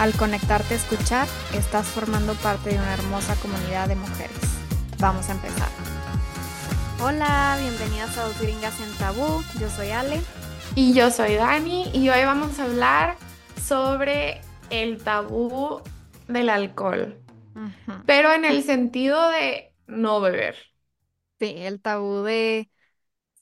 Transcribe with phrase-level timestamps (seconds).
[0.00, 4.38] Al conectarte a escuchar, estás formando parte de una hermosa comunidad de mujeres.
[4.98, 5.68] Vamos a empezar.
[7.02, 9.42] Hola, bienvenidas a Dos Gringas en Tabú.
[9.60, 10.22] Yo soy Ale.
[10.74, 13.18] Y yo soy Dani y hoy vamos a hablar
[13.62, 14.40] sobre
[14.70, 15.82] el tabú
[16.28, 17.18] del alcohol,
[18.06, 20.56] pero en el sentido de no beber.
[21.38, 22.70] Sí, el tabú de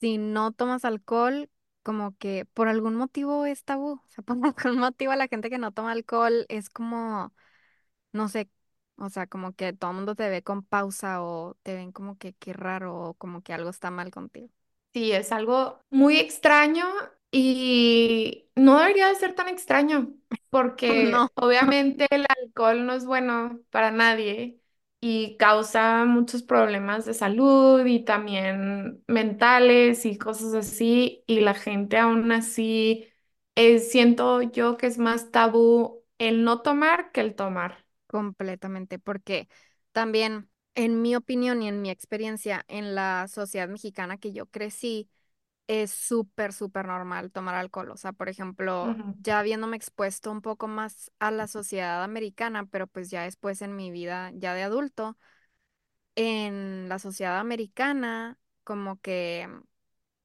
[0.00, 1.48] si no tomas alcohol,
[1.88, 3.92] como que por algún motivo es tabú.
[3.94, 4.36] O sea, por
[4.66, 7.32] algún motivo a la gente que no toma alcohol es como,
[8.12, 8.50] no sé,
[8.98, 12.18] o sea, como que todo el mundo te ve con pausa o te ven como
[12.18, 14.50] que qué raro o como que algo está mal contigo.
[14.94, 16.84] Sí, es algo muy extraño
[17.30, 20.14] y no debería de ser tan extraño
[20.50, 21.28] porque No.
[21.34, 24.60] obviamente el alcohol no es bueno para nadie
[25.00, 31.98] y causa muchos problemas de salud y también mentales y cosas así, y la gente
[31.98, 33.08] aún así
[33.54, 37.84] eh, siento yo que es más tabú el no tomar que el tomar.
[38.06, 39.48] Completamente, porque
[39.92, 45.08] también, en mi opinión y en mi experiencia en la sociedad mexicana que yo crecí,
[45.68, 47.90] es súper, súper normal tomar alcohol.
[47.90, 52.86] O sea, por ejemplo, ya habiéndome expuesto un poco más a la sociedad americana, pero
[52.86, 55.18] pues ya después en mi vida ya de adulto,
[56.14, 59.46] en la sociedad americana, como que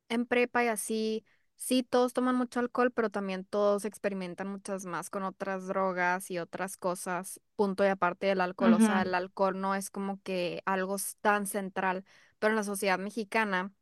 [0.10, 1.26] en prepa y así,
[1.58, 6.40] sí, todos toman mucho alcohol, pero también todos experimentan muchas más con otras drogas y
[6.40, 8.74] otras cosas, punto y aparte del alcohol.
[8.74, 12.06] O sea, el alcohol no es como que algo tan central,
[12.40, 13.74] pero en la sociedad mexicana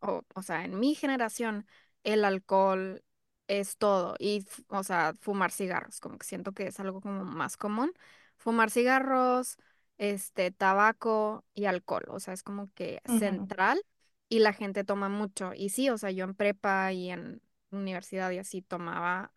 [0.00, 1.66] o, o sea, en mi generación,
[2.04, 3.02] el alcohol
[3.48, 4.16] es todo.
[4.18, 7.92] Y, o sea, fumar cigarros, como que siento que es algo como más común.
[8.36, 9.56] Fumar cigarros,
[9.98, 12.04] este, tabaco y alcohol.
[12.08, 13.80] O sea, es como que ujú, central
[14.28, 15.52] y la gente toma mucho.
[15.54, 19.32] Y sí, o sea, yo en prepa y en universidad y así tomaba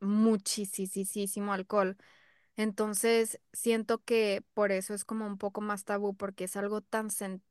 [0.00, 1.96] muchísimo alcohol.
[2.56, 7.10] Entonces, siento que por eso es como un poco más tabú, porque es algo tan
[7.10, 7.46] central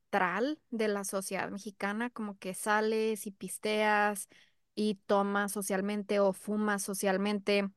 [0.69, 4.27] de la sociedad mexicana, como que sales y pisteas
[4.75, 7.69] y tomas socialmente o fumas socialmente,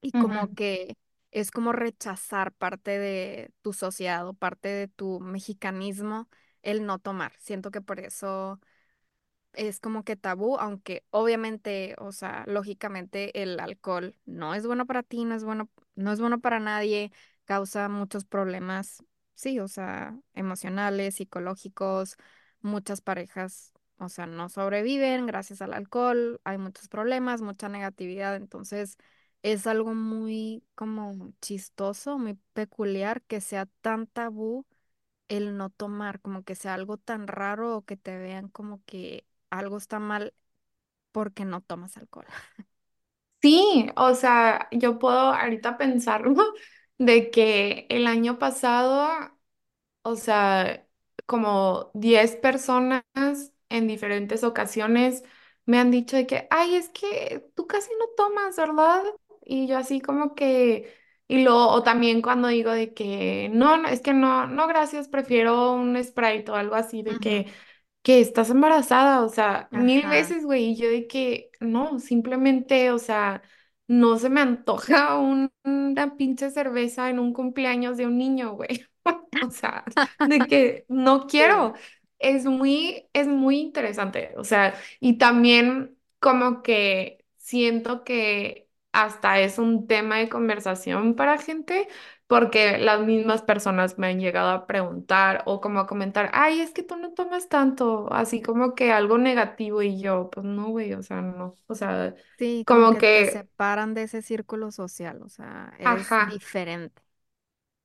[0.00, 0.96] y como que
[1.30, 6.28] es como rechazar parte de tu sociedad o parte de tu mexicanismo
[6.62, 7.32] el no tomar.
[7.38, 8.60] Siento que por eso
[9.52, 15.02] es como que tabú, aunque obviamente, o sea, lógicamente el alcohol no es bueno para
[15.02, 17.12] ti, no es bueno, no es bueno para nadie,
[17.44, 19.04] causa muchos problemas,
[19.34, 22.16] sí, o sea, emocionales, psicológicos,
[22.60, 28.96] muchas parejas, o sea, no sobreviven gracias al alcohol, hay muchos problemas, mucha negatividad, entonces
[29.42, 34.66] es algo muy como chistoso, muy peculiar que sea tan tabú
[35.28, 39.26] el no tomar, como que sea algo tan raro o que te vean como que
[39.50, 40.34] algo está mal
[41.12, 42.26] porque no tomas alcohol.
[43.40, 46.36] Sí, o sea, yo puedo ahorita pensarlo
[46.98, 49.08] de que el año pasado
[50.02, 50.86] O sea,
[51.26, 53.04] como 10 personas
[53.68, 55.22] en diferentes ocasiones
[55.66, 59.02] me han dicho de que, ay, es que tú casi no tomas, ¿verdad?
[59.44, 60.92] Y yo así como que,
[61.28, 65.08] y luego, o también cuando digo de que, no, no, es que no, no, gracias,
[65.08, 67.46] prefiero un Sprite o algo así, de que,
[68.02, 72.90] que estás embarazada, o sea, mil Ajá, veces, güey, y yo de que, no, simplemente,
[72.90, 73.42] o sea,
[73.92, 78.86] no se me antoja un- una pinche cerveza en un cumpleaños de un niño, güey.
[79.40, 79.84] O sea,
[80.22, 81.74] de que no quiero.
[82.18, 84.32] Es muy, es muy interesante.
[84.36, 91.38] O sea, y también como que siento que hasta es un tema de conversación para
[91.38, 91.88] gente,
[92.32, 96.72] porque las mismas personas me han llegado a preguntar o como a comentar, ay, es
[96.72, 100.94] que tú no tomas tanto, así como que algo negativo y yo, pues no, güey,
[100.94, 101.54] o sea, no.
[101.66, 105.72] O sea, Sí, como como que te que, separan de ese círculo social, o sea,
[105.82, 106.20] ajá.
[106.20, 107.02] diferente.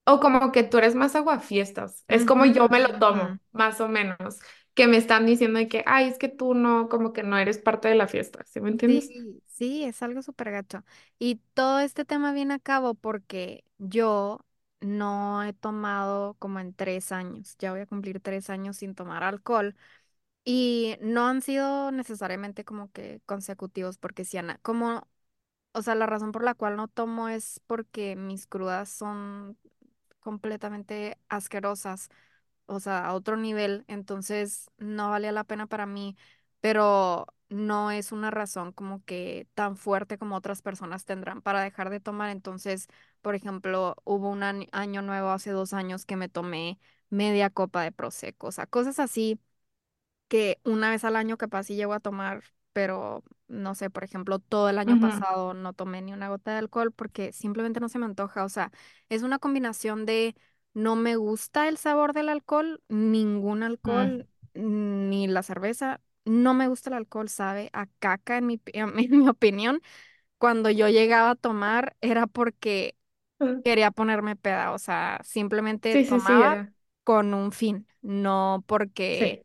[0.06, 2.06] O como que tú eres más aguafiestas.
[2.08, 4.40] Es como yo me lo tomo, más o menos.
[4.78, 7.60] Que me están diciendo de que, ay, es que tú no, como que no eres
[7.60, 8.46] parte de la fiesta.
[8.48, 9.14] ¿Sí me entiendes?
[9.16, 10.84] Sí, sí, es algo súper gacho.
[11.20, 14.40] Y todo este tema viene a cabo porque yo
[14.80, 19.24] no he tomado como en tres años, ya voy a cumplir tres años sin tomar
[19.24, 19.76] alcohol.
[20.46, 25.08] Y no han sido necesariamente como que consecutivos, porque si han, como
[25.74, 29.58] o sea, la razón por la cual no tomo es porque mis crudas son
[30.20, 32.10] completamente asquerosas,
[32.68, 36.16] o sea, a otro nivel, entonces no valía la pena para mí,
[36.62, 41.90] pero no es una razón como que tan fuerte como otras personas tendrán para dejar
[41.90, 42.30] de tomar.
[42.30, 42.88] Entonces,
[43.22, 46.80] por ejemplo, hubo un año nuevo hace dos años que me tomé
[47.10, 49.40] media copa de Prosecco, o sea, cosas así
[50.28, 52.44] que una vez al año capaz sí llego a tomar,
[52.74, 56.58] pero no sé, por ejemplo, todo el año pasado no tomé ni una gota de
[56.60, 58.44] alcohol porque simplemente no se me antoja.
[58.46, 58.72] O sea,
[59.10, 60.36] es una combinación de
[60.78, 66.02] no me gusta el sabor del alcohol, ningún mm, alcohol, ni la cerveza.
[66.26, 69.82] No me gusta el alcohol, sabe a caca en mi, pi- en mi opinión.
[70.40, 72.98] Cuando yo llegaba a tomar era porque
[73.40, 73.64] mm.
[73.64, 76.62] quería ponerme peda, o sea, simplemente Sí, sí, sí, tomaba
[77.04, 79.42] con un fin, no porque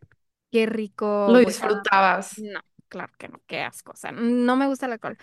[0.50, 2.30] qué rico, Lo disfrutabas.
[2.36, 5.18] No, claro que no, qué asco, o sea, no me gusta el alcohol.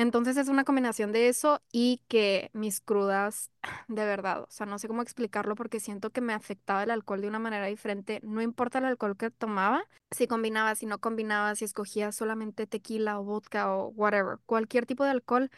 [0.00, 3.50] Entonces es una combinación de eso y que mis crudas,
[3.88, 7.20] de verdad, o sea, no sé cómo explicarlo porque siento que me afectaba el alcohol
[7.20, 11.54] de una manera diferente, no importa el alcohol que tomaba, si combinaba, si no combinaba,
[11.54, 15.50] si escogía solamente tequila o vodka o whatever, cualquier tipo de alcohol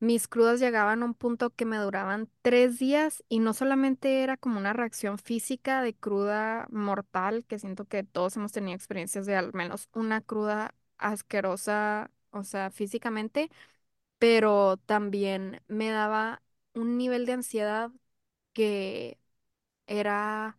[0.00, 4.36] mis crudas llegaban a un punto que me duraban tres días y no solamente era
[4.36, 9.36] como una reacción física de cruda mortal, que siento que todos hemos tenido experiencias de
[9.36, 13.50] al menos una cruda asquerosa, o sea, físicamente,
[14.18, 16.42] pero también me daba
[16.74, 17.90] un nivel de ansiedad
[18.54, 19.18] que
[19.86, 20.58] era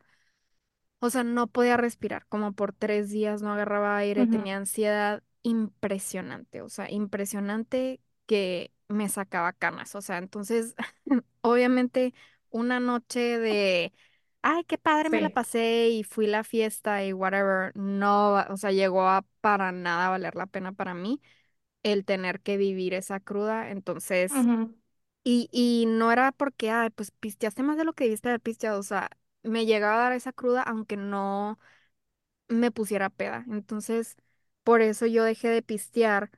[0.99, 5.23] o sea, no podía respirar, como por tres días no agarraba aire, Ujú, tenía ansiedad
[5.43, 10.75] impresionante, o sea, impresionante que me sacaba canas, o sea, entonces,
[11.41, 12.13] obviamente,
[12.49, 13.93] una noche de,
[14.41, 15.29] ay, qué padre me la Sí.
[15.29, 19.71] pasé y fui a la fiesta y whatever, no, va- o sea, llegó a para
[19.71, 21.21] nada valer la pena para mí
[21.83, 24.49] el tener que vivir esa cruda, entonces...
[24.49, 24.75] Ujú,
[25.23, 28.79] Y, y no era porque, ay, pues pisteaste más de lo que debiste haber pisteado,
[28.79, 29.09] o sea,
[29.43, 31.59] me llegaba a dar esa cruda aunque no
[32.47, 33.45] me pusiera peda.
[33.49, 34.17] Entonces,
[34.63, 36.31] por eso yo dejé de pistear.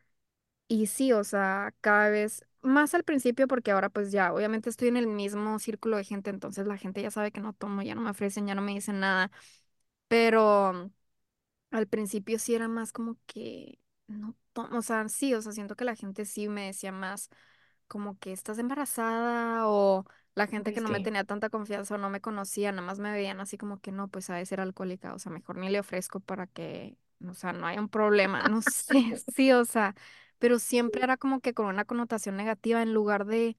[0.68, 4.90] Y sí, o sea, cada vez más al principio, porque ahora pues ya, obviamente estoy
[4.90, 7.96] en el mismo círculo de gente, entonces la gente ya sabe que no tomo, ya
[7.96, 9.32] no me ofrecen, ya no me dicen nada.
[10.08, 10.92] Pero
[11.72, 13.80] al principio sí era más como que
[14.12, 17.30] no tomo, o sea, sí, o sea, siento que la gente sí me decía más
[17.88, 20.06] como que estás embarazada o
[20.36, 21.02] la gente Uy, que no me sí.
[21.02, 24.08] tenía tanta confianza o no me conocía, nada más me veían así como que no,
[24.10, 26.98] pues ha de ser alcohólica, o sea, mejor ni le ofrezco para que,
[27.28, 29.96] o sea, no haya un problema, no sé, sí, o sea,
[30.40, 33.58] pero siempre era como que con una connotación negativa en lugar de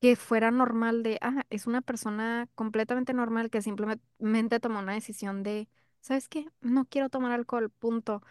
[0.00, 5.42] que fuera normal de, ah, es una persona completamente normal que simplemente tomó una decisión
[5.42, 5.68] de,
[6.00, 6.46] ¿sabes qué?
[6.60, 8.22] No quiero tomar alcohol, punto.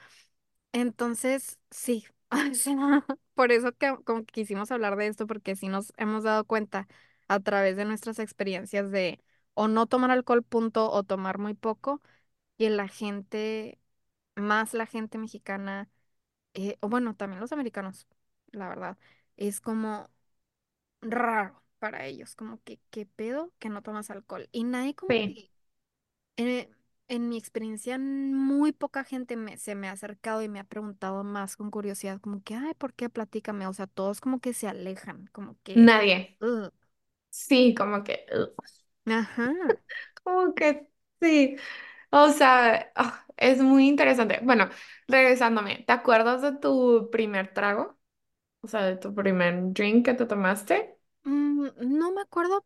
[0.73, 3.05] Entonces, sí, o sea,
[3.35, 6.87] por eso que como que quisimos hablar de esto, porque sí nos hemos dado cuenta
[7.29, 9.21] a través de nuestras experiencias de
[9.55, 12.01] o no tomar alcohol, punto, o tomar muy poco,
[12.57, 13.79] y la gente,
[14.35, 15.89] más la gente mexicana,
[16.55, 18.07] eh, o bueno, también los americanos,
[18.51, 18.97] la verdad,
[19.37, 20.09] es como
[21.01, 24.49] raro para ellos, como que, ¿qué pedo que no tomas alcohol?
[24.51, 25.33] Y nadie como Sí.
[25.33, 25.51] que
[26.37, 26.69] eh,
[27.07, 31.23] en mi experiencia, muy poca gente me, se me ha acercado y me ha preguntado
[31.23, 33.09] más con curiosidad, como que, ay, ¿por qué?
[33.09, 33.67] Platícame.
[33.67, 36.39] O sea, todos como que se alejan, como que, Nadie.
[36.41, 36.71] "Ugh".
[37.31, 38.55] Sí, como que, ugh,
[39.05, 39.53] Ajá.
[40.23, 40.87] como que
[41.21, 41.55] sí.
[42.11, 44.39] O sea, ah, es muy interesante.
[44.43, 44.69] Bueno,
[45.07, 47.99] regresándome, ¿te acuerdas de tu primer trago?
[48.61, 50.97] O sea, de tu primer drink que te tomaste.
[51.23, 51.69] Mm,
[51.99, 52.65] no me acuerdo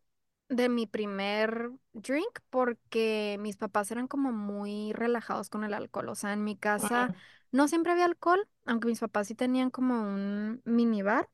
[0.49, 6.09] de mi primer drink porque mis papás eran como muy relajados con el alcohol.
[6.09, 7.11] O sea, en mi casa
[7.51, 11.29] no siempre había alcohol, aunque mis papás sí tenían como un minibar.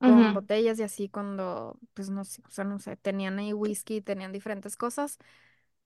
[0.00, 4.02] con botellas y así cuando, pues no sé, o sea, no sé, tenían ahí whisky,
[4.02, 5.18] tenían diferentes cosas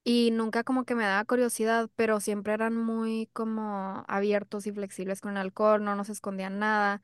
[0.03, 5.21] y nunca como que me daba curiosidad, pero siempre eran muy como abiertos y flexibles
[5.21, 7.01] con el alcohol, no nos escondían nada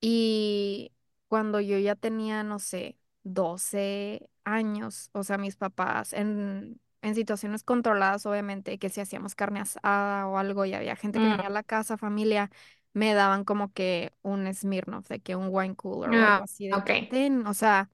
[0.00, 0.92] y
[1.28, 2.97] cuando yo ya tenía, no sé,
[3.34, 6.80] 12 años, o sea, mis papás en...
[7.00, 11.28] En situaciones controladas, obviamente, que si hacíamos carne asada o algo y había gente que
[11.28, 12.50] venía a mm, la casa, familia,
[12.92, 16.66] me daban como que un Smirnoff, de que un wine cooler o algo ah, así,
[16.66, 16.84] de ok.
[16.84, 17.88] que ten, o sea,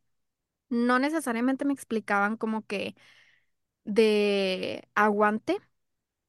[0.70, 2.96] no necesariamente me explicaban como que
[3.84, 5.58] de aguante,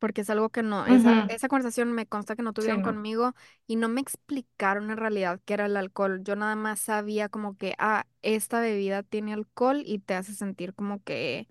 [0.06, 2.96] porque es algo que no, esa, esa conversación me consta que no Sí, tuvieron no.
[2.96, 3.34] conmigo
[3.68, 6.22] y no me explicaron en realidad qué era el alcohol.
[6.24, 10.74] Yo nada más sabía como que, ah, esta bebida tiene alcohol y te hace sentir
[10.76, 11.48] como que,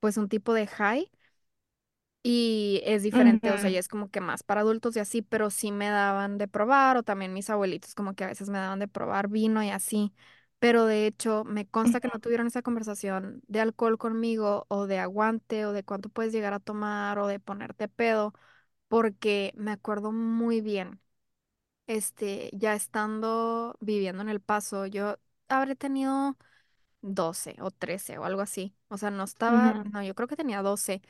[0.00, 1.10] pues un tipo de high
[2.22, 5.50] y es diferente, o sea, ya es como que más para adultos y así, pero
[5.50, 8.78] sí me daban de probar, o también mis abuelitos como que a veces me daban
[8.78, 10.12] de probar vino y así,
[10.58, 14.98] pero de hecho me consta que no tuvieron esa conversación de alcohol conmigo, o de
[14.98, 18.32] aguante, o de cuánto puedes llegar a tomar, o de ponerte pedo,
[18.88, 21.00] porque me acuerdo muy bien,
[21.86, 25.18] este, ya estando viviendo en El Paso, yo
[25.48, 26.36] habré tenido
[27.02, 30.36] 12 o 13 o algo así, o sea, no Ujú, estaba, no, yo creo que
[30.36, 31.02] tenía 12.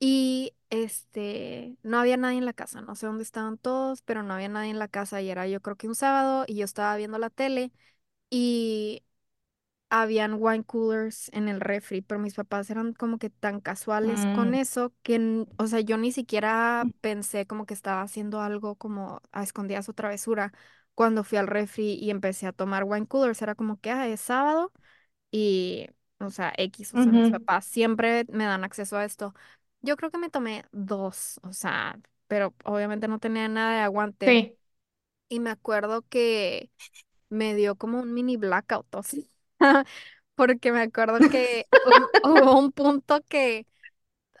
[0.00, 4.34] Y este, no había nadie en la casa, no sé dónde estaban todos, pero no
[4.34, 6.96] había nadie en la casa y era yo creo que un sábado y yo estaba
[6.96, 7.72] viendo la tele
[8.32, 9.04] y
[9.90, 14.54] habían wine coolers en el refri, pero mis papás eran como que tan casuales con
[14.54, 18.76] ujú, eso que, n- o sea, yo ni siquiera pensé como que estaba haciendo algo
[18.76, 20.52] como a escondidas o travesura.
[20.94, 24.20] Cuando fui al refri y empecé a tomar wine coolers, era como que, ah, es
[24.22, 24.72] sábado
[25.30, 25.88] y,
[26.20, 27.30] o sea, X, o sea, mis ujú.
[27.30, 29.34] papás siempre me dan acceso a esto.
[29.82, 31.98] Yo creo que me tomé dos, o sea,
[32.28, 34.40] pero obviamente no tenía nada de aguante.
[34.40, 34.56] Sí,
[35.28, 36.70] Y me acuerdo que
[37.32, 39.22] me dio como un mini blackout, o sea,
[40.34, 43.66] porque me acuerdo que hu- hubo un punto que,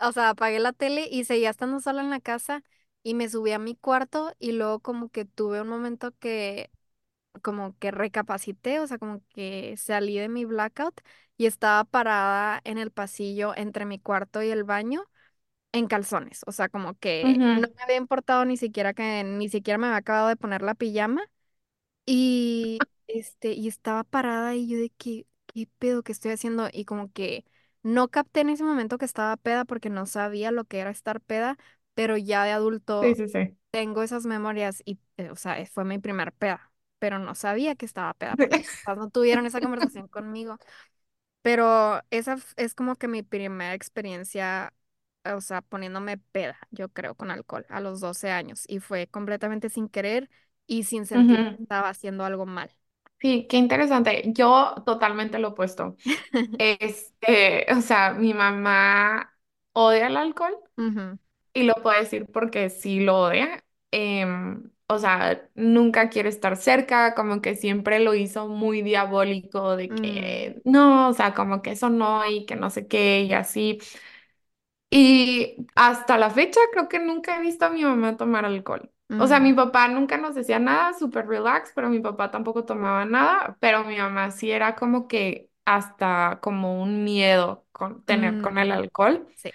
[0.00, 2.62] o sea, apagué la tele y seguía estando sola en la casa
[3.02, 6.70] y me subí a mi cuarto y luego como que tuve un momento que
[7.42, 11.00] como que recapacité, o sea, como que salí de mi blackout
[11.36, 15.04] y estaba parada en el pasillo entre mi cuarto y el baño
[15.72, 19.78] en calzones, o sea, como que no me había importado ni siquiera que ni siquiera
[19.78, 21.22] me había acabado de poner la pijama
[22.06, 26.84] y este y estaba parada y yo de que qué pedo que estoy haciendo y
[26.84, 27.44] como que
[27.82, 31.20] no capté en ese momento que estaba peda porque no sabía lo que era estar
[31.20, 31.58] peda,
[31.94, 32.52] pero ya de
[33.00, 33.56] sí, adulto sí, sí.
[33.70, 37.86] tengo esas memorias y, eh, o sea, fue mi primer peda, pero no sabía que
[37.86, 40.58] estaba peda porque mis papás no tuvieron esa conversación conmigo.
[41.42, 44.72] Pero esa f- es como que mi primera experiencia,
[45.24, 49.68] o sea, poniéndome peda, yo creo, con alcohol a los 12 años y fue completamente
[49.70, 50.30] sin querer
[50.66, 52.70] y sin sentir que estaba haciendo algo mal.
[53.20, 54.22] Sí, qué interesante.
[54.34, 55.96] Yo totalmente lo opuesto.
[56.58, 59.34] Este, o sea, mi mamá
[59.72, 60.56] odia el alcohol
[61.54, 63.64] y lo puedo decir porque sí lo odia.
[63.92, 69.90] Em, o sea, nunca quiere estar cerca, como que siempre lo hizo muy diabólico de
[69.90, 73.32] mm, que no, o sea, como que eso no y que no sé qué y
[73.34, 73.78] así.
[74.90, 78.92] Y hasta la fecha creo que nunca he visto a mi mamá tomar alcohol.
[79.16, 82.64] O sea, mi mm, papá nunca nos decía nada, súper relax, pero mi papá tampoco
[82.64, 88.40] tomaba nada, pero mi mamá sí era como que hasta como un miedo con tener
[88.40, 89.28] con el mm, alcohol.
[89.36, 89.52] sí.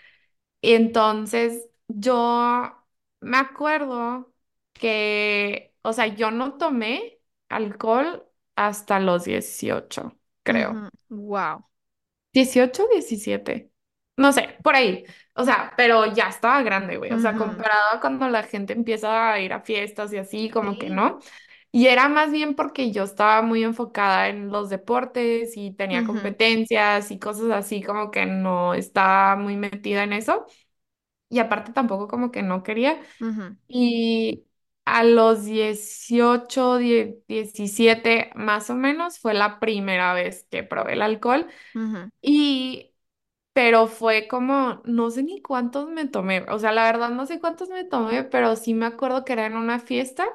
[0.61, 2.73] Y entonces yo
[3.21, 4.33] me acuerdo
[4.73, 10.85] que, o sea, yo no tomé alcohol hasta los 18 creo.
[11.09, 11.65] Wow.
[12.33, 13.69] dieciocho o 17.
[14.17, 15.05] No sé, por ahí.
[15.35, 17.11] O sea, pero ya estaba grande, güey.
[17.13, 20.77] O sea, comparado a cuando la gente empieza a ir a fiestas y así, como
[20.79, 21.19] que no.
[21.71, 27.11] Y era más bien porque yo estaba muy enfocada en los deportes y tenía competencias
[27.11, 30.45] y cosas así, como que no estaba muy metida en eso.
[31.29, 33.01] Y aparte tampoco como que no quería.
[33.67, 34.45] Y
[34.85, 41.01] a los 18 die- 17 más o menos fue la primera vez que probé el
[41.03, 41.47] alcohol.
[42.21, 42.93] Y
[43.57, 47.39] pero fue como, no sé ni cuántos me tomé, o sea, la verdad no sé
[47.39, 50.27] cuántos me tomé, pero sí me acuerdo que era en una fiesta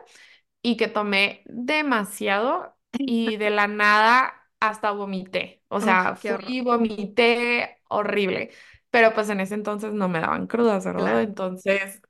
[0.62, 2.76] y que tomé demasiado
[3.06, 8.50] y de la nada hasta vomité, o sea, fui y vomité horrible,
[8.90, 11.02] pero pues en ese entonces no me daban crudas, ¿verdad?
[11.02, 11.20] Claro.
[11.22, 12.02] Entonces,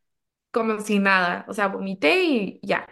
[0.52, 2.87] como si nada, o sea, vomité y ya.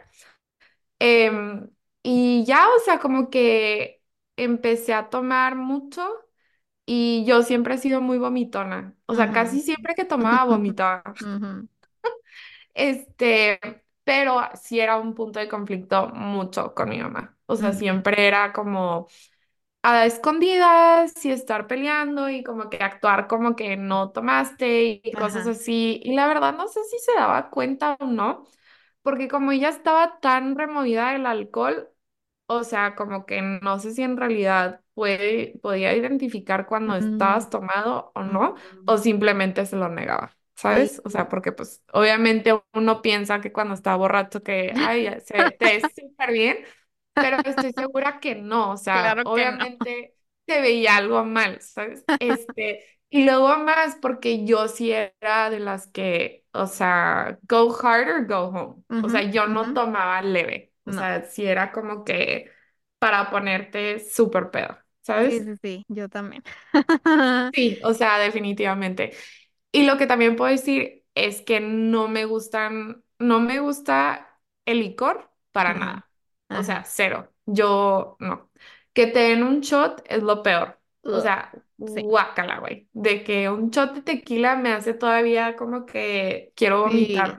[0.98, 1.70] Em,
[2.02, 4.02] y ya, o sea, como que
[4.36, 6.02] empecé a tomar mucho.
[6.92, 8.96] Y yo siempre he sido muy vomitona.
[9.06, 11.04] O sea, casi siempre que tomaba vomitaba.
[12.74, 13.60] Este,
[14.04, 17.36] pero sí era un punto de conflicto mucho con mi mamá.
[17.46, 19.08] O sea, siempre era como
[19.82, 25.46] a escondidas y estar peleando y como que actuar como que no tomaste y cosas
[25.46, 26.00] así.
[26.04, 28.46] Y la verdad no sé si se daba cuenta o no,
[29.02, 31.90] porque como ella estaba tan removida del alcohol,
[32.58, 37.50] o sea, como que no sé si en realidad puede, podía identificar cuando Mm, estabas
[37.50, 38.54] tomado o no,
[38.86, 40.36] o simplemente se lo negaba,
[40.72, 40.90] Sí.
[40.90, 41.00] ¿sabes?
[41.04, 45.76] O sea, porque pues obviamente uno piensa que cuando está borracho que, ay, se te
[45.76, 46.58] es súper bien,
[47.18, 49.66] pero estoy segura que no, o sea, Claro que no.
[49.66, 50.16] obviamente
[50.46, 52.06] te veía algo mal, ¿sabes?
[52.18, 58.08] Este, y luego más porque yo sí era de las que, o sea, go hard
[58.08, 58.84] or go home.
[59.00, 60.69] O sea, yo no tomaba leve.
[60.90, 61.06] O No.
[61.06, 62.50] sea, sí era como que
[62.98, 64.78] para ponerte súper pedo,
[65.22, 65.44] Sí, ¿sabes?
[65.44, 66.42] sí, sí, yo también.
[67.52, 69.12] Sí, o sea, definitivamente.
[69.72, 74.80] Y lo que también puedo decir es que no me gustan, no me gusta el
[74.80, 76.10] licor para Ajá, nada.
[76.52, 77.32] O sea, cero.
[77.46, 78.50] Yo no.
[78.92, 80.80] Que te den un shot es lo peor.
[81.10, 82.88] O sea, sí, guácala, güey.
[82.92, 87.36] De que un shot de tequila me hace todavía como que quiero sí,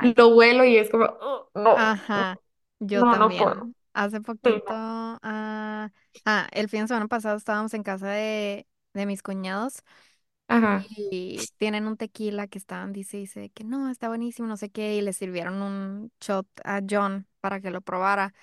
[0.00, 2.40] Lo, huelo y es como, "Ugh, no, Ajá,
[2.80, 3.54] yo no, no puedo.
[3.54, 3.76] también.
[3.92, 5.90] Hace Sí, poquito, ah,
[6.24, 9.82] ah, el fin de semana pasado estábamos en casa de, de mis cuñados
[10.48, 10.86] Ajá.
[10.88, 14.96] y tienen un tequila que estaban, dice, dice que no, está buenísimo, no sé qué,
[14.96, 18.34] y le sirvieron un shot a John para que lo probara.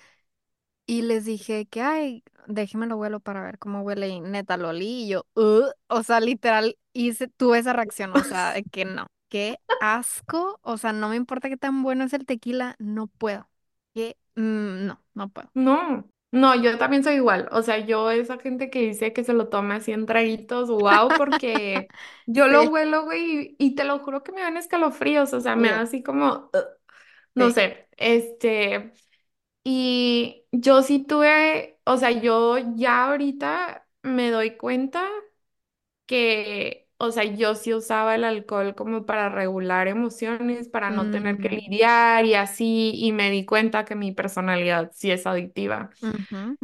[0.86, 4.08] Y les dije que, ay, déjeme lo huelo para ver cómo huele.
[4.08, 8.24] Y neta lo olí y yo, "Ugh", o sea, literal, hice, tuve esa reacción, o
[8.24, 12.12] sea, de que no, qué asco, o sea, no me importa qué tan bueno es
[12.12, 13.48] el tequila, no puedo.
[13.94, 15.52] Que, mm, no, no puedo.
[15.54, 17.48] No, no, yo también soy igual.
[17.52, 21.14] O sea, yo esa gente que dice que se lo toma así en traguitos, wow,
[21.14, 21.92] porque
[22.26, 25.32] yo lo Sí, huelo, güey, y, y te lo juro que me dan escalofríos.
[25.34, 26.64] O sea, me da así como, "Ugh",
[27.34, 27.52] no sí.
[27.52, 28.92] sé, este,
[29.64, 35.08] y yo sí tuve, o sea, yo ya ahorita me doy cuenta
[36.06, 41.40] que, o sea, yo sí usaba el alcohol como para regular emociones, para no tener
[41.40, 45.90] que Mm, lidiar y así, y me di cuenta que mi personalidad sí es adictiva.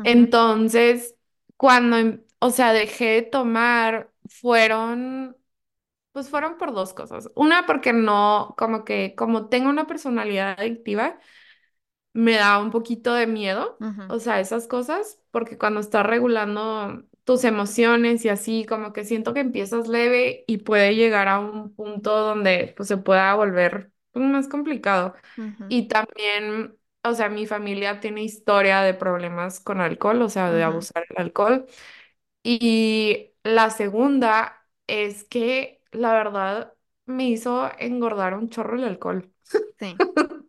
[0.02, 1.16] Entonces,
[1.56, 5.36] cuando, em- o sea, dejé de tomar, fueron,
[6.12, 7.30] pues fueron por dos cosas.
[7.36, 11.18] Una, porque no, como que, como tengo una personalidad adictiva,
[12.12, 17.44] me da un poquito de miedo, o sea, esas cosas, porque cuando estás regulando tus
[17.44, 22.16] emociones y así, como que siento que empiezas leve y puede llegar a un punto
[22.20, 25.14] donde pues se pueda volver pues, más complicado.
[25.68, 30.62] Y también, o sea, mi familia tiene historia de problemas con alcohol, o sea, de
[30.62, 31.66] abusar del alcohol.
[32.42, 36.72] Y la segunda es que la verdad
[37.04, 39.30] me hizo engordar un chorro el alcohol.
[39.78, 39.96] Sí.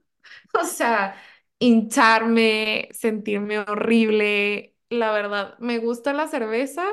[0.53, 1.15] O sea,
[1.59, 4.75] hincharme, sentirme horrible.
[4.89, 6.83] La verdad, me gusta la cerveza,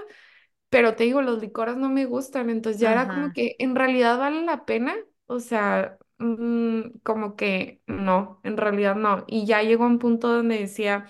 [0.70, 2.50] pero te digo, los licores no me gustan.
[2.50, 3.34] Entonces ya era como Ajá.
[3.34, 4.96] que en realidad vale la pena.
[5.26, 9.24] O sea, mm, como que no, en realidad no.
[9.28, 11.06] Y ya llegó un punto donde decía,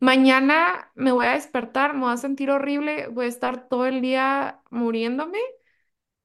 [0.00, 4.00] mañana me voy a despertar, me voy a sentir horrible, voy a estar todo el
[4.02, 5.38] día muriéndome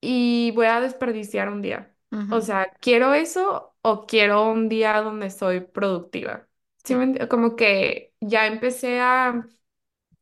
[0.02, 1.96] y voy a desperdiciar un día.
[2.28, 6.48] O ujú, sea, ¿quiero eso o quiero un día donde soy productiva?
[6.84, 9.48] ¿Sí me enti- Como que ya empecé a,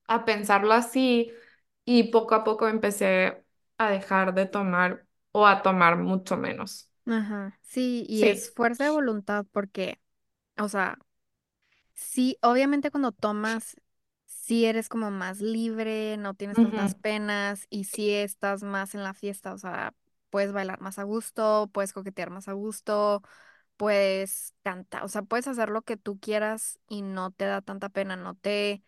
[0.10, 1.32] a pensarlo así
[1.86, 3.46] y poco a poco empecé
[3.80, 6.92] a dejar de tomar o a tomar mucho menos.
[7.06, 7.60] Ajá.
[7.64, 10.00] Sí, y es fuerza de voluntad porque,
[10.58, 11.00] o sea,
[11.96, 13.76] Sí, obviamente cuando tomas,
[14.26, 19.14] sí eres como más libre, no tienes tantas penas y sí estás más en la
[19.14, 19.94] fiesta, o sea,
[20.30, 23.22] puedes bailar más a gusto, puedes coquetear más a gusto,
[23.78, 27.90] puedes cantar, o sea, puedes hacer lo que tú quieras y no te da tanta
[27.90, 28.84] pena, no te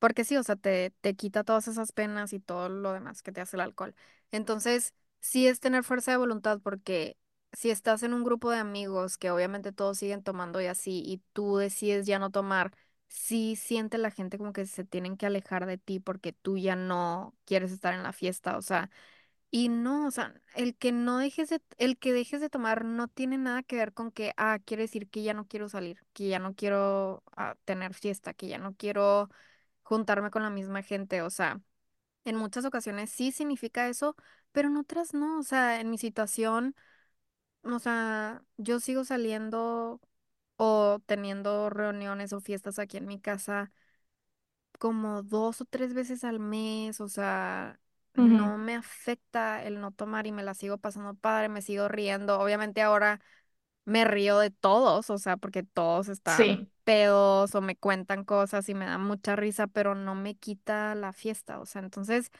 [0.00, 3.32] porque sí, o sea, te, te quita todas esas penas y todo lo demás que
[3.32, 3.94] te hace el alcohol.
[4.32, 7.18] Entonces, sí es tener fuerza de voluntad porque
[7.52, 11.22] si estás en un grupo de amigos que obviamente todos siguen tomando y así y
[11.32, 12.72] tú decides ya no tomar,
[13.08, 16.76] sí siente la gente como que se tienen que alejar de ti porque tú ya
[16.76, 18.90] no quieres estar en la fiesta, o sea,
[19.52, 23.08] y no, o sea, el que no dejes de, el que dejes de tomar no
[23.08, 26.28] tiene nada que ver con que, ah, quiere decir que ya no quiero salir, que
[26.28, 29.28] ya no quiero ah, tener fiesta, que ya no quiero
[29.90, 31.22] juntarme con la misma gente.
[31.22, 31.60] O sea,
[32.24, 34.16] en muchas ocasiones sí significa eso,
[34.52, 35.40] pero en otras no.
[35.40, 36.76] O sea, en mi situación,
[37.62, 40.00] o sea, yo sigo saliendo
[40.56, 43.72] o teniendo reuniones o fiestas aquí en mi casa
[44.78, 47.00] como dos o tres veces al mes.
[47.00, 47.80] O sea,
[48.14, 52.38] no me afecta el no tomar y me la sigo pasando padre, me sigo riendo.
[52.40, 53.20] Obviamente ahora
[53.84, 56.70] me río de todos, o sea, porque todos están Sí.
[56.90, 61.12] Pedos o me cuentan cosas y me da mucha risa, pero no me quita la
[61.12, 62.32] fiesta, o sea, entonces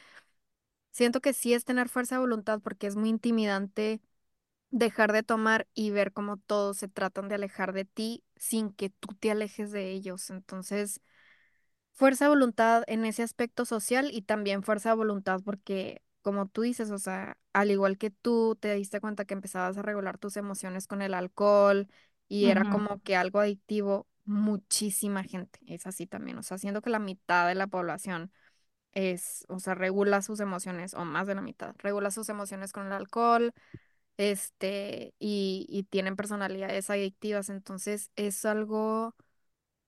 [0.90, 4.00] siento que sí es tener fuerza de voluntad porque es muy intimidante
[4.70, 8.90] dejar de tomar y ver cómo todos se tratan de alejar de ti sin que
[8.90, 11.00] tú te alejes de ellos, entonces
[11.92, 16.62] fuerza de voluntad en ese aspecto social y también fuerza de voluntad porque, como tú
[16.62, 20.36] dices, o sea, al igual que tú te diste cuenta que empezabas a regular tus
[20.36, 21.88] emociones con el alcohol
[22.28, 26.90] y era como que algo adictivo, muchísima gente es así también, o sea, siendo que
[26.90, 28.32] la mitad de la población
[28.92, 32.86] es, o sea, regula sus emociones, o más de la mitad, regula sus emociones con
[32.86, 33.52] el alcohol,
[34.18, 39.16] este, y, y tienen personalidades adictivas, entonces es algo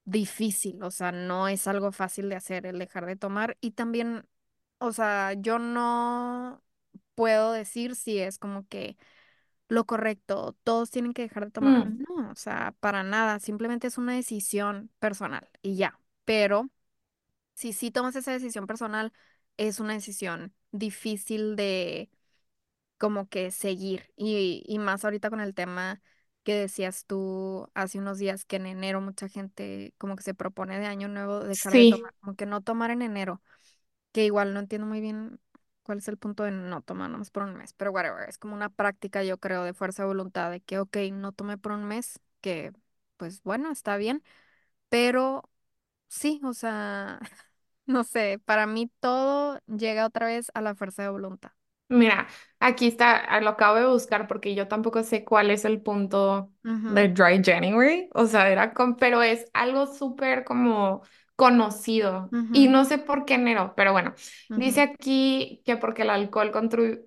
[0.05, 4.27] difícil, o sea, no es algo fácil de hacer el dejar de tomar y también,
[4.79, 6.63] o sea, yo no
[7.15, 8.97] puedo decir si es como que
[9.73, 11.85] lo correcto, todos tienen que dejar de tomar.
[11.85, 15.99] Mm, No, o sea, para nada, simplemente es una decisión personal y ya.
[16.25, 16.71] Pero
[17.55, 19.13] si sí tomas esa decisión personal,
[19.57, 22.11] es una decisión difícil de
[22.99, 24.13] como que seguir.
[24.17, 26.03] Y, y más ahorita con el tema
[26.45, 30.79] que decías tú hace unos días, que en enero mucha gente como que se propone
[30.79, 33.43] de año nuevo dejar de tomar, como que no tomar en enero,
[34.13, 35.41] que igual no entiendo muy bien
[35.83, 38.55] cuál es el punto de no tomar nomás por un mes, pero whatever, es como
[38.55, 41.85] una práctica yo creo de fuerza de voluntad, de que ok, no tomé por un
[41.85, 42.73] mes, que
[43.17, 44.23] pues bueno, está bien,
[44.91, 45.49] pero
[46.09, 47.21] sí, o sea,
[47.87, 51.53] no sé, para mí todo llega otra vez a la fuerza de voluntad.
[51.89, 52.27] Mira,
[52.59, 56.51] aquí está, ah, lo acabo de buscar porque yo tampoco sé cuál es el punto
[56.89, 61.03] de Dry January, o sea, era con, pero es algo súper como
[61.37, 64.15] conocido y no sé por qué enero, pero bueno,
[64.55, 66.53] dice aquí que porque el alcohol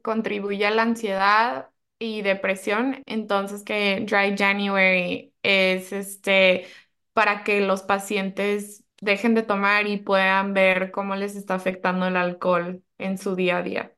[0.04, 6.68] contribuye a la ansiedad y depresión, entonces que Dry January es este
[7.14, 12.18] para que los pacientes dejen de tomar y puedan ver cómo les está afectando el
[12.18, 13.96] alcohol en su día a día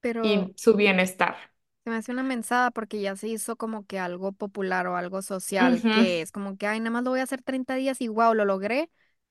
[0.00, 1.36] Pero y su bienestar.
[1.84, 5.22] Se me hace una mensada porque ya se hizo como que algo popular o algo
[5.22, 8.08] social, que es como que, ay, nada más lo voy a hacer 30 días y
[8.08, 8.90] wow, lo logré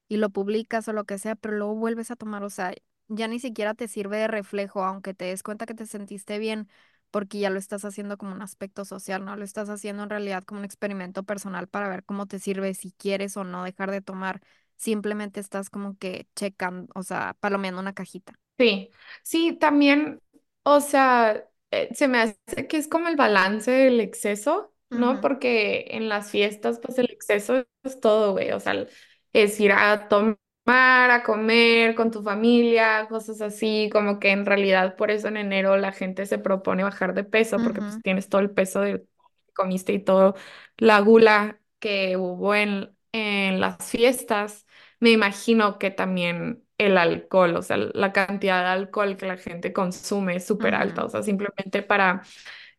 [0.10, 2.74] y lo publicas o lo que sea, pero luego vuelves a tomar, o sea,
[3.08, 6.70] ya ni siquiera te sirve de reflejo, aunque te des cuenta que te sentiste bien,
[7.12, 9.36] porque ya lo estás haciendo como un aspecto social, ¿no?
[9.38, 12.92] Lo estás haciendo en realidad como un experimento personal para ver cómo te sirve, si
[12.92, 14.42] quieres o no dejar de tomar.
[14.78, 18.34] Simplemente estás como que checando, o sea, palomeando una cajita.
[18.58, 18.90] Sí,
[19.24, 20.22] sí, también,
[20.64, 25.22] o sea, eh, se me hace que es como el balance del exceso, ¿no?
[25.22, 28.86] Porque en las fiestas, pues el exceso es todo, güey, o sea,
[29.34, 30.38] es ir a tomar,
[30.68, 35.78] a comer con tu familia, cosas así, como que en realidad por eso en enero
[35.78, 39.06] la gente se propone bajar de peso, porque pues tienes todo el peso de
[39.54, 40.36] comiste y todo
[40.78, 44.66] la gula que hubo en, en las fiestas.
[45.00, 49.74] Me imagino que también el alcohol, o sea, la cantidad de alcohol que la gente
[49.74, 52.22] consume es súper alta, o sea, simplemente para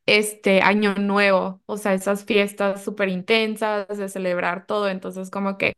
[0.07, 5.75] este año nuevo, o sea, esas fiestas súper intensas de celebrar todo, entonces como que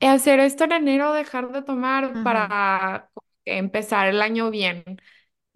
[0.00, 3.10] hacer esto en enero, dejar de tomar ujú, para
[3.44, 4.84] que empezar el año bien,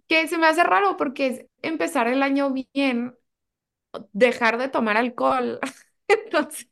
[0.09, 3.17] que se me hace raro porque es empezar el año bien
[4.13, 5.59] dejar de tomar alcohol.
[6.09, 6.67] Entonces,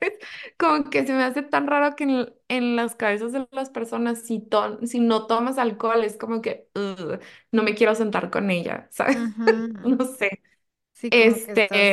[0.59, 4.23] como que se me hace tan raro que en, en las cabezas de las personas,
[4.23, 7.21] si, to- si no tomas alcohol, es como que "Ugh,
[7.53, 9.19] no me quiero sentar con ella, ¿sabes?
[9.83, 10.43] No sé.
[10.93, 11.69] Sí, como que Este,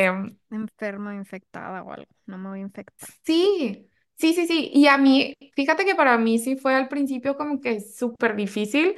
[0.50, 2.12] enferma, infectada o algo.
[2.26, 3.10] No me voy a infectar.
[3.24, 4.70] sí, sí, sí, sí.
[4.74, 8.96] Y a mí, fíjate que para mí sí fue al principio como que súper difícil,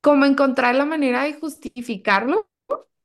[0.00, 2.48] como encontrar la manera de justificarlo.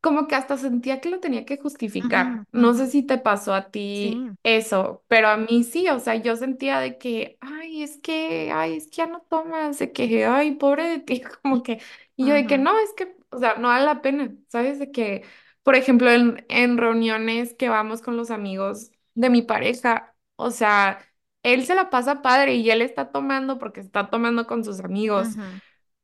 [0.02, 2.46] como que hasta sentía que lo tenía que justificar.
[2.54, 4.36] No sé si te pasó a ti Sí.
[4.44, 8.78] eso, pero a mí sí, o sea, yo sentía de que, ay, es que, ay,
[8.78, 11.82] es que ya no tomas, de que, ay, pobre de ti, como que,
[12.18, 14.80] y yo de que no, es que, o sea, no vale la pena, ¿sabes?
[14.80, 15.24] De que,
[15.64, 21.00] por ejemplo, en, en reuniones que vamos con los amigos de mi pareja, o sea,
[21.44, 25.40] él se la pasa padre y él está tomando porque está tomando con sus amigos.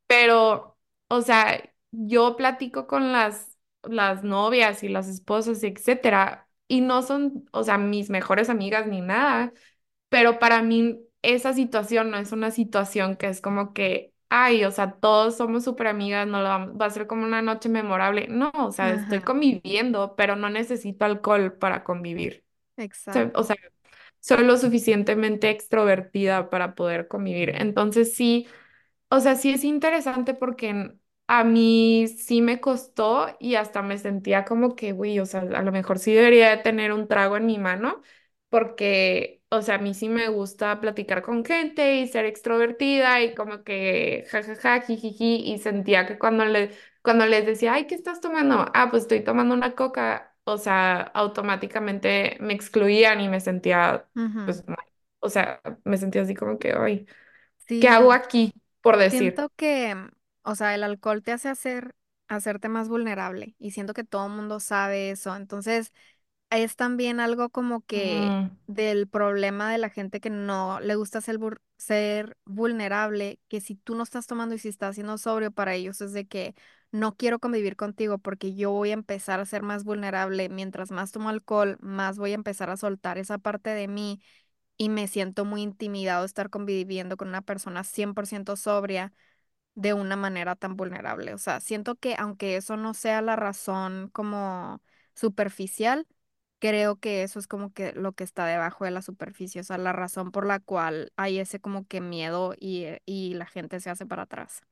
[0.08, 7.02] Pero, o sea, yo platico con las, las novias y las esposas, etcétera, y no
[7.02, 9.54] son, o sea, mis mejores amigas ni nada,
[10.10, 14.72] pero para mí esa situación no es una situación que es como que, ay, o
[14.72, 18.28] sea, todos somos súper amigas, no lo vamos- va a ser como una noche memorable.
[18.30, 22.46] No, o sea, estoy conviviendo, pero no necesito alcohol para convivir.
[23.10, 23.44] O sea, o exacto.
[23.44, 23.56] sea,
[24.22, 27.52] soy lo suficientemente extrovertida para poder convivir.
[27.62, 28.48] Entonces sí.
[29.10, 30.94] O sea, sí es interesante porque
[31.28, 35.62] a mí sí me costó y hasta me sentía como que, güey, o sea, a
[35.64, 38.02] lo mejor sí debería de tener un trago en mi mano
[38.50, 43.34] porque, o sea, a mí sí me gusta platicar con gente y ser extrovertida y
[43.36, 48.20] como que jajaja, jijiji, y sentía que cuando le, cuando les decía, ay, ¿qué estás
[48.22, 48.66] tomando?
[48.74, 54.08] Ah, pues estoy tomando una coca, o sea, automáticamente me excluían y me sentía,
[54.46, 54.78] pues, mal.
[55.20, 57.06] O sea, me sentía así como que, ay,
[57.68, 58.54] ¿qué hago aquí?
[58.82, 59.34] Por decir.
[59.36, 60.10] siento que, mm,
[60.44, 61.96] o sea, el alcohol te hace hacer,
[62.28, 65.36] hacerte más vulnerable y siento que todo el mundo sabe eso.
[65.36, 65.94] Entonces,
[66.50, 68.30] es también algo como que
[68.68, 71.40] del problema de la gente que no le gusta ser,
[71.82, 76.00] ser vulnerable, que si tú no estás tomando y si estás siendo sobrio para ellos
[76.02, 76.54] es de que
[76.92, 80.50] no quiero convivir contigo porque yo voy a empezar a ser más vulnerable.
[80.50, 84.22] Mientras más tomo alcohol, más voy a empezar a soltar esa parte de mí
[84.78, 89.14] y me siento muy intimidado estar conviviendo con una persona 100% sobria
[89.76, 91.34] de una manera tan vulnerable.
[91.34, 94.82] O sea, siento que aunque eso no sea la razón como
[95.16, 96.08] superficial,
[96.62, 99.80] creo que eso es como que lo que está debajo de la superficie, o sea,
[99.80, 103.82] la razón por la cual hay ese como que miedo y, eh, y la gente
[103.82, 104.64] se hace para atrás.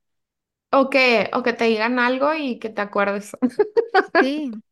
[0.78, 3.32] O que, o que te digan algo y que te acuerdes.
[4.18, 4.62] Sí,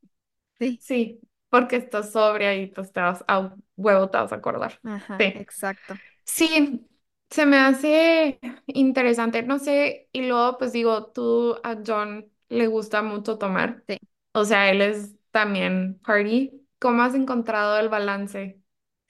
[0.58, 4.80] sí, Sí, porque estás sobria y pues te vas a huevo, te vas a acordar.
[4.82, 5.34] ajá, Sí.
[5.34, 6.00] exacto.
[6.24, 6.86] Sí,
[7.30, 13.02] se me hace interesante, no sé, y luego pues digo, tú a John le gusta
[13.02, 13.98] mucho tomar, Sí.
[14.32, 16.52] o sea, él es también party.
[16.80, 18.60] ¿Cómo has encontrado el balance?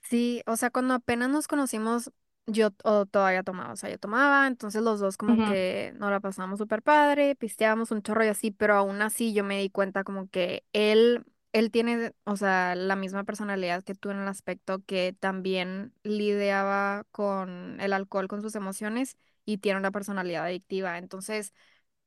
[0.03, 2.11] Sí, o sea, cuando apenas nos conocimos,
[2.47, 6.11] yo o todavía tomaba, o sea, yo tomaba, entonces los dos como Ujú, que nos
[6.11, 9.69] la pasábamos súper padre, pisteábamos un chorro y así, pero aún así yo me di
[9.69, 14.29] cuenta como que él, él tiene, o sea, la misma personalidad que tú en el
[14.29, 20.97] aspecto que también lidiaba con el alcohol, con sus emociones y tiene una personalidad adictiva.
[20.99, 21.53] Entonces,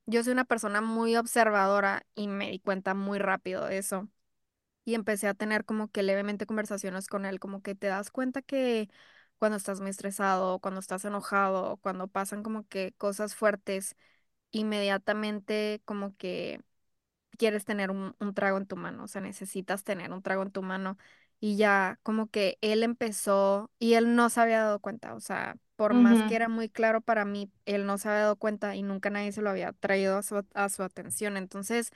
[0.05, 4.09] yo soy una persona muy observadora y me di cuenta muy rápido de eso
[4.85, 8.41] y empecé a tener como que levemente conversaciones con él, como que te das cuenta
[8.41, 8.89] que
[9.39, 13.95] cuando estás muy estresado, cuando estás enojado, cuando pasan como que cosas fuertes,
[14.51, 16.61] inmediatamente como que
[17.37, 20.51] quieres tener un, un trago en tu mano, o sea, necesitas tener un trago en
[20.51, 20.97] tu mano
[21.39, 25.55] y ya como que él empezó y él no se había dado cuenta, o sea,
[25.75, 28.83] por más que era muy claro para mí, él no se había dado cuenta y
[28.83, 31.91] nunca nadie se lo había traído a su, a su atención, entonces...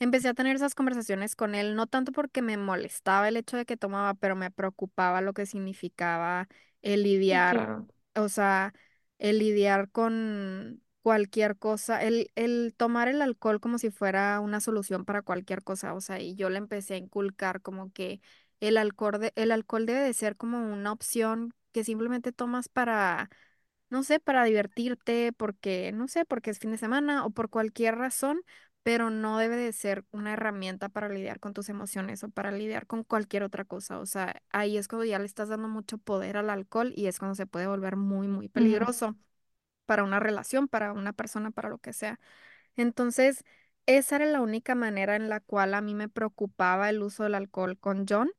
[0.00, 3.64] Empecé a tener esas conversaciones con él, no tanto porque me molestaba el hecho de
[3.64, 6.48] que tomaba, pero me preocupaba lo que significaba
[6.82, 7.88] el lidiar, claro.
[8.14, 8.74] o sea,
[9.18, 15.04] el lidiar con cualquier cosa, el, el tomar el alcohol como si fuera una solución
[15.04, 18.20] para cualquier cosa, o sea, y yo le empecé a inculcar como que
[18.60, 23.30] el alcohol, de- el alcohol debe de ser como una opción que simplemente tomas para
[23.90, 27.96] no sé, para divertirte, porque, no sé, porque es fin de semana o por cualquier
[27.96, 28.40] razón,
[28.84, 32.86] pero no debe de ser una herramienta para lidiar con tus emociones o para lidiar
[32.88, 34.00] con cualquier otra cosa.
[34.00, 37.18] O sea, ahí es cuando ya le estás dando mucho poder al alcohol y es
[37.20, 39.16] cuando se puede volver muy, muy peligroso
[39.86, 42.20] para una relación, para una persona, para lo que sea.
[42.76, 43.44] Entonces,
[43.86, 47.34] esa era la única manera en la cual a mí me preocupaba el uso del
[47.36, 48.30] alcohol con John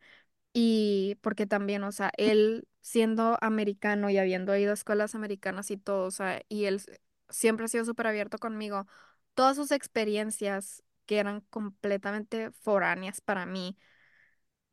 [0.54, 5.78] y porque también, o sea, él siendo americano y habiendo ido a escuelas americanas y
[5.78, 6.82] todo, o sea, y él
[7.30, 8.88] siempre ha sido súper abierto conmigo,
[9.36, 13.78] todas sus experiencias que eran completamente foráneas para mí,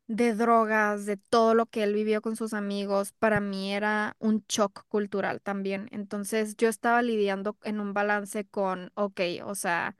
[0.07, 4.43] de drogas, de todo lo que él vivió con sus amigos, para mí era un
[4.49, 5.87] shock cultural también.
[5.91, 9.97] Entonces yo estaba lidiando en un balance con, ok, o sea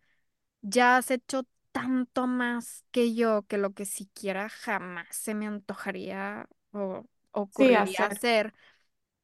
[0.62, 6.48] ya has hecho tanto más que yo que lo que siquiera jamás se me antojaría
[6.74, 7.06] o
[7.52, 8.08] Sí, ocurriría hacer.
[8.08, 8.54] hacer,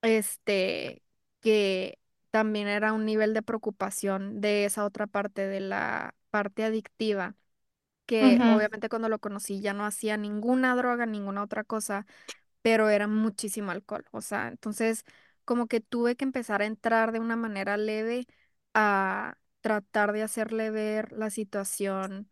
[0.02, 1.04] este,
[1.42, 2.00] que
[2.32, 7.36] también era un nivel de preocupación de esa otra parte, de la parte adictiva,
[8.06, 12.06] que Ujú, obviamente cuando lo conocí ya no hacía ninguna droga, ninguna otra cosa,
[12.64, 14.06] pero era muchísimo alcohol.
[14.12, 15.06] O sea, entonces
[15.46, 18.28] como que tuve que empezar a entrar de una manera leve
[18.76, 22.30] a tratar de hacerle ver la situación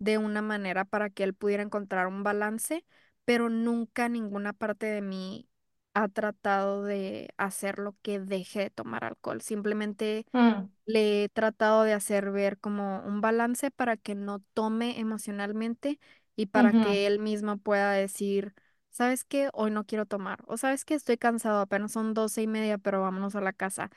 [0.00, 2.86] de una manera para que él pudiera encontrar un balance,
[3.26, 5.49] pero nunca ninguna parte de mí
[5.94, 9.40] ha tratado de hacer lo que deje de tomar alcohol.
[9.42, 14.98] Simplemente mm, le he tratado de hacer ver como un balance para que no tome
[15.00, 15.98] emocionalmente
[16.36, 18.54] y para ujú, que él mismo pueda decir,
[18.90, 19.50] ¿sabes qué?
[19.52, 20.42] Hoy no quiero tomar.
[20.46, 23.90] O sabes que estoy cansado, apenas son doce y media, pero vámonos a la casa.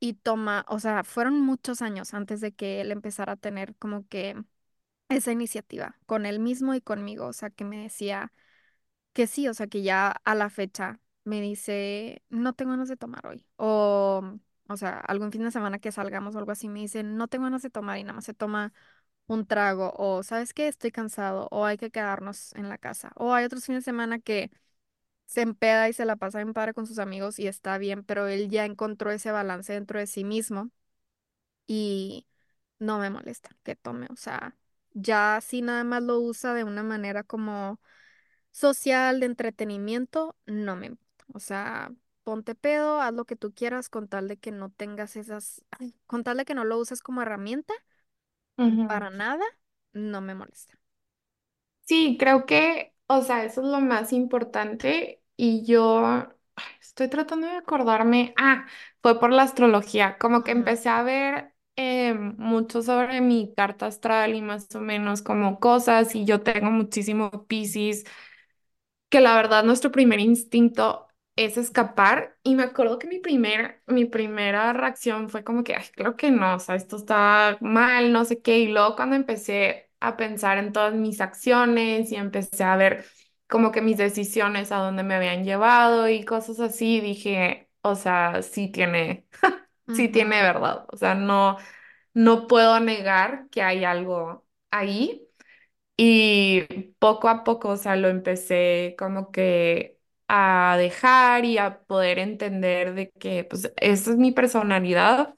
[0.00, 4.06] Y toma, o sea, fueron muchos años antes de que él empezara a tener como
[4.08, 4.36] que
[5.08, 7.26] esa iniciativa con él mismo y conmigo.
[7.26, 8.32] O sea, que me decía
[9.12, 12.96] que sí, o sea, que ya a la fecha me dice, no tengo ganas de
[12.96, 13.44] tomar hoy.
[13.56, 14.22] O,
[14.68, 17.44] o sea, algún fin de semana que salgamos o algo así, me dice, no tengo
[17.44, 18.72] ganas de tomar y nada más se toma
[19.26, 19.92] un trago.
[19.96, 20.68] O, ¿sabes qué?
[20.68, 21.48] Estoy cansado.
[21.52, 23.12] O hay que quedarnos en la casa.
[23.16, 24.50] O hay otros fines de semana que
[25.26, 28.26] se empeda y se la pasa en padre con sus amigos y está bien, pero
[28.28, 30.70] él ya encontró ese balance dentro de sí mismo
[31.66, 32.26] y
[32.78, 34.06] no me molesta que tome.
[34.10, 34.56] O sea,
[34.92, 37.80] ya si nada más lo usa de una manera como
[38.52, 41.09] social, de entretenimiento, no me importa.
[41.32, 41.92] O sea,
[42.24, 45.94] ponte pedo, haz lo que tú quieras con tal de que no tengas esas, ay,
[46.06, 47.74] con tal de que no lo uses como herramienta,
[48.58, 48.86] ujú.
[48.86, 49.44] para nada,
[49.92, 50.78] no me molesta.
[51.86, 57.46] Sí, creo que, o sea, eso es lo más importante y yo ay, estoy tratando
[57.48, 58.66] de acordarme, ah,
[59.02, 63.86] fue por la astrología, como que Ujú, empecé a ver eh, mucho sobre mi carta
[63.86, 68.04] astral y más o menos como cosas y yo tengo muchísimo Piscis
[69.08, 71.08] que la verdad nuestro primer instinto
[71.44, 75.84] es escapar y me acuerdo que mi primer, mi primera reacción fue como que, ay,
[75.94, 79.90] creo que no, o sea, esto está mal, no sé qué, y luego cuando empecé
[80.00, 83.04] a pensar en todas mis acciones y empecé a ver
[83.48, 88.42] como que mis decisiones a dónde me habían llevado y cosas así, dije, o sea,
[88.42, 89.26] sí tiene,
[89.88, 90.86] sí tiene verdad.
[90.92, 91.56] O sea, no,
[92.14, 95.26] no puedo negar que hay algo ahí.
[95.96, 96.62] Y
[96.98, 99.99] poco a poco, o sea, lo empecé como que
[100.32, 105.34] a dejar y a poder entender de que, pues, esa es mi personalidad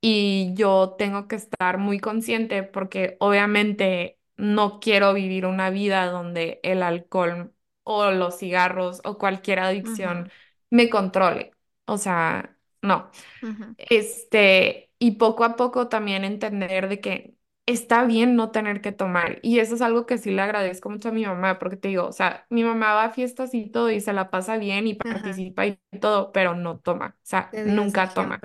[0.00, 6.60] y yo tengo que estar muy consciente porque obviamente no quiero vivir una vida donde
[6.62, 10.28] el alcohol o los cigarros o cualquier adicción
[10.70, 11.52] me controle.
[11.86, 13.10] O sea, no.
[13.42, 17.35] ujú, Este, y poco a poco también entender de que
[17.66, 19.38] está bien no tener que tomar.
[19.42, 22.06] Y eso es algo que sí le agradezco mucho a mi mamá, porque te digo,
[22.08, 24.94] o sea, mi mamá va a fiestas y todo y se la pasa bien y
[25.04, 28.40] Ajá, participa y todo, pero no toma, o sea, nunca toma.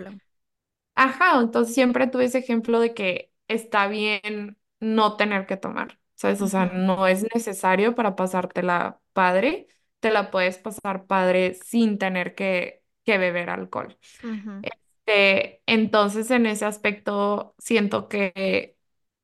[0.95, 6.41] Ajá, entonces siempre tuve ese ejemplo de que está bien no tener que tomar, ¿sabes?
[6.41, 9.67] O sea, no es necesario para pasártela padre,
[9.99, 13.97] te la puedes pasar padre sin tener que, que beber alcohol.
[14.61, 18.77] Este, entonces, en ese aspecto, siento que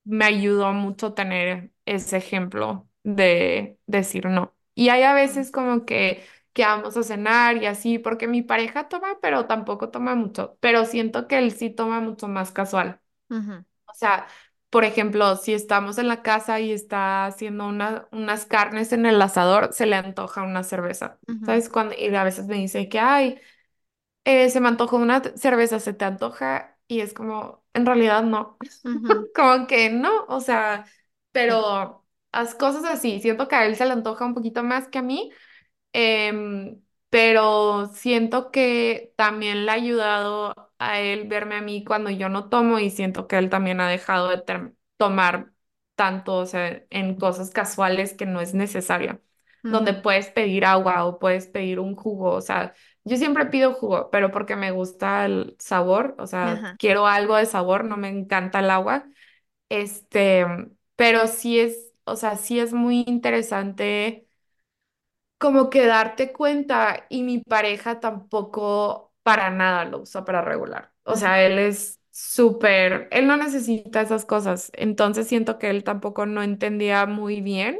[0.07, 4.55] me ayudó mucho tener ese ejemplo de decir no.
[4.75, 8.89] Y hay a veces como que, que vamos a cenar y así, porque mi pareja
[8.89, 13.01] toma, pero tampoco toma mucho, pero siento que él sí toma mucho más casual.
[13.85, 14.27] O sea,
[14.69, 19.21] por ejemplo, si estamos en la casa y está haciendo una, unas carnes en el
[19.21, 21.19] asador, se le antoja una cerveza.
[21.27, 21.69] ujú, ¿Sabes?
[21.69, 23.39] Cuando, y a veces me dice que, ay,
[24.25, 26.76] eh, se me antojó una cerveza, ¿se te antoja?
[26.87, 30.85] Y es como, en realidad no, ujú, como que no, o sea,
[31.31, 34.99] pero las cosas así, siento que a él se le antoja un poquito más que
[34.99, 35.31] a mí,
[35.93, 42.29] Em, pero siento que también le ha ayudado a él verme a mí cuando yo
[42.29, 44.43] no tomo y siento que él también ha dejado de
[44.97, 45.51] tomar
[45.95, 49.21] tanto, o sea, en cosas casuales que no es necesario,
[49.69, 52.73] donde puedes pedir agua o puedes pedir un jugo, o sea,
[53.07, 56.77] yo siempre pido jugo, pero porque me gusta el sabor, o sea, Ajá.
[56.77, 59.09] quiero algo de sabor, no me encanta el agua,
[59.69, 60.45] este,
[60.95, 64.27] pero sí es, o sea, sí es muy interesante
[65.37, 70.93] como que darte cuenta y mi pareja tampoco para nada lo usa para regular.
[71.03, 74.71] O sea, él es súper, él no necesita esas cosas.
[74.73, 77.79] Entonces siento que él tampoco no entendía muy bien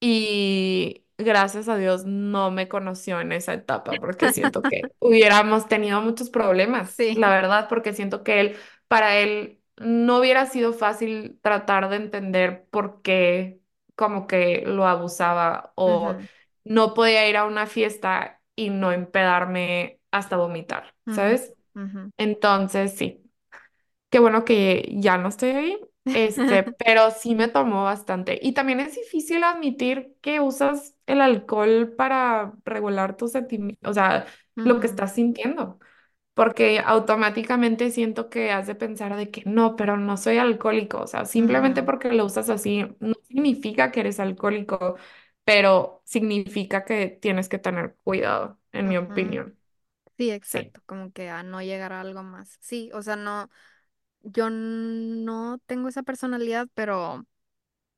[0.00, 6.00] y gracias a Dios no me conoció en esa etapa porque siento que hubiéramos tenido
[6.00, 7.14] muchos problemas, Sí.
[7.16, 8.56] la verdad, porque siento que él,
[8.88, 13.60] para él, no hubiera sido fácil tratar de entender por qué
[13.94, 16.16] como que lo abusaba o
[16.64, 21.54] no podía ir a una fiesta y no empedarme hasta vomitar, ¿sabes?
[22.18, 23.18] Entonces, sí.
[24.10, 25.80] Qué bueno que ya no estoy ahí,
[26.12, 28.38] este, pero sí me tomó bastante.
[28.42, 34.26] Y también es difícil admitir que usas el alcohol para regular tus sentimientos, o sea,
[34.62, 35.78] lo que estás sintiendo,
[36.34, 41.06] porque automáticamente siento que has de pensar de que no, pero no soy alcohólico, o
[41.06, 44.96] sea, simplemente porque lo usas así no significa que eres alcohólico,
[45.44, 49.58] pero significa que tienes que tener cuidado, en mi opinión.
[50.18, 50.72] Sí, Sí.
[50.72, 52.56] exacto, como que a no llegar a algo más.
[52.60, 53.48] Sí, o sea, no,
[54.22, 57.26] yo no tengo esa personalidad, pero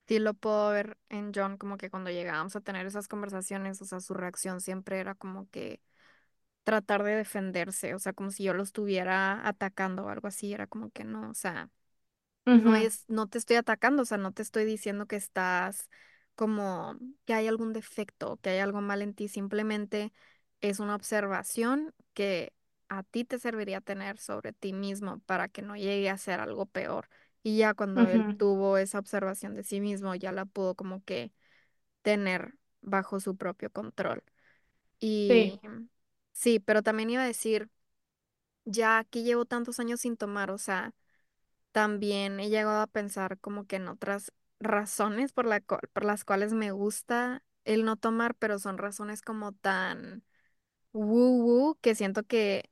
[0.09, 3.87] sí lo puedo ver en John, como que cuando llegábamos a tener esas conversaciones, o
[3.87, 5.81] sea, su reacción siempre era como que
[6.65, 10.67] tratar de defenderse, o sea, como si yo lo estuviera atacando o algo así, era
[10.67, 11.71] como que no, o sea.
[12.53, 15.89] no Ujú, es, no te estoy atacando, o sea, no te estoy diciendo que estás
[16.35, 20.13] como que hay algún defecto, que hay algo mal en ti, simplemente
[20.61, 22.53] es una observación que
[22.99, 26.67] a ti te serviría tener sobre ti mismo para que no llegue a ser algo
[26.67, 27.09] peor.
[27.43, 31.33] Y ya cuando él tuvo esa observación de sí mismo, ya la pudo como que
[32.03, 34.23] tener bajo su propio control.
[35.01, 35.61] Y Sí.
[36.33, 37.71] sí, pero también iba a decir,
[38.65, 40.95] ya que llevo tantos años sin tomar, o sea,
[41.73, 46.53] también he llegado a pensar como que en otras razones por la por las cuales
[46.55, 50.25] me gusta el no tomar, pero son razones como tan
[50.93, 52.71] woo woo que siento que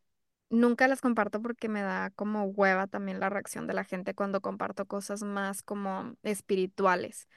[0.53, 4.43] nunca las comparto porque me da como hueva también la reacción de la gente cuando
[4.43, 7.29] comparto cosas más como espirituales.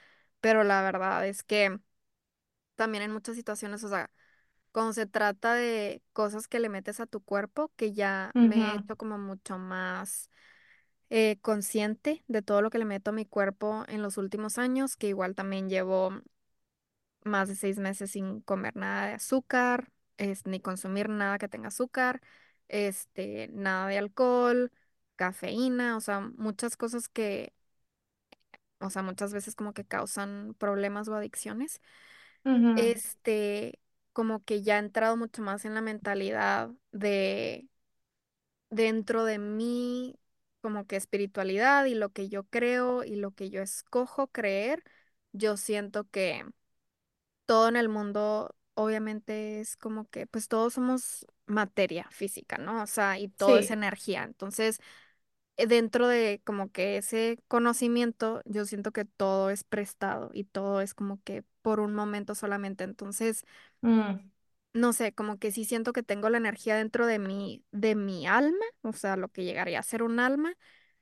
[0.41, 1.79] Pero la verdad es que
[2.75, 4.11] también en muchas situaciones, o sea,
[4.71, 8.75] cuando se trata de cosas que le metes a tu cuerpo, que ya me he
[8.75, 10.29] Ujú, hecho como mucho más
[11.09, 14.97] eh, consciente de todo lo que le meto a mi cuerpo en los últimos años,
[14.97, 16.11] que igual también llevo
[17.23, 21.69] más de seis meses sin comer nada de azúcar, es, ni consumir nada que tenga
[21.69, 22.21] azúcar,
[22.69, 24.71] este, nada de alcohol,
[25.15, 27.53] cafeína, o sea, muchas cosas que,
[28.79, 31.81] o sea, muchas veces como que causan problemas o adicciones.
[32.45, 33.79] Ujú, este,
[34.13, 37.69] como que ya he entrado mucho más en la mentalidad de
[38.69, 40.15] dentro de mí,
[40.61, 44.83] como que espiritualidad y lo que yo creo y lo que yo escojo creer,
[45.31, 46.45] yo siento que
[47.45, 52.83] todo en el mundo obviamente es como que, pues todos somos materia física, ¿no?
[52.83, 53.71] O sea, y todo es Sí.
[53.71, 54.23] energía.
[54.23, 54.79] Entonces,
[55.57, 60.81] eh, dentro de como que ese conocimiento, yo siento que todo es prestado y todo
[60.81, 62.83] es como que por un momento solamente.
[62.85, 63.45] Entonces,
[63.83, 64.29] Mm,
[64.73, 68.27] no sé, como que sí siento que tengo la energía dentro de mi, de mi
[68.27, 70.53] alma, o sea, lo que llegaría a ser un alma,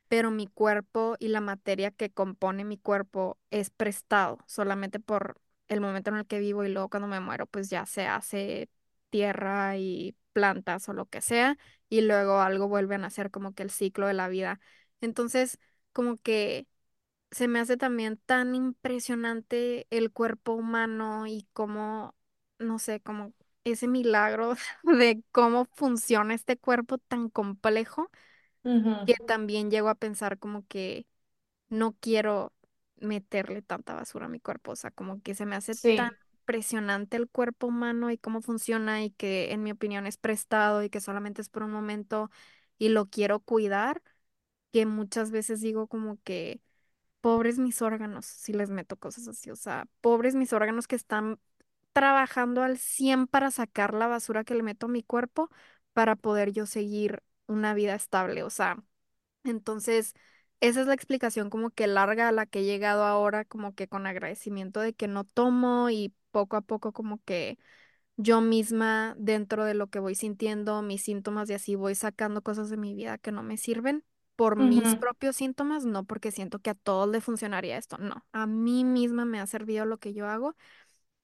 [0.09, 5.81] pero mi cuerpo y la materia que compone mi cuerpo es prestado solamente por el
[5.81, 8.69] momento en el que vivo y luego cuando me muero, pues ya se hace
[9.09, 11.57] tierra y plantas o lo que sea,
[11.89, 14.59] y luego algo vuelve a nacer como que el ciclo de la vida.
[15.01, 15.59] Entonces,
[15.93, 16.67] como que
[17.31, 22.15] se me hace también tan impresionante el cuerpo humano y cómo,
[22.59, 23.33] no sé, como
[23.63, 28.11] ese milagro de cómo funciona este cuerpo tan complejo
[29.05, 31.07] que también llego a pensar como que
[31.69, 32.53] no quiero
[32.97, 37.17] meterle tanta basura a mi cuerpo, o sea, como que se me hace tan impresionante
[37.17, 41.01] el cuerpo humano y cómo funciona y que en mi opinión es prestado y que
[41.01, 42.29] solamente es por un momento
[42.77, 44.01] y lo quiero cuidar,
[44.71, 46.61] que muchas veces digo como que
[47.21, 51.39] pobres mis órganos si les meto cosas así, o sea, pobres mis órganos que están
[51.93, 55.49] trabajando al 100 para sacar la basura que le meto a mi cuerpo
[55.93, 58.83] para poder yo seguir una vida estable, o sea.
[59.43, 60.13] Entonces,
[60.63, 63.89] esa es la explicación como que larga a la que he llegado ahora, como que
[63.89, 67.57] con agradecimiento de que no tomo y poco a poco como que
[68.15, 72.69] yo misma dentro de lo que voy sintiendo, mis síntomas y así voy sacando cosas
[72.69, 74.05] de mi vida que no me sirven
[74.37, 78.47] por mis propios síntomas, no porque siento que a todos le funcionaría esto, no, a
[78.47, 80.55] mí misma me ha servido lo que yo hago,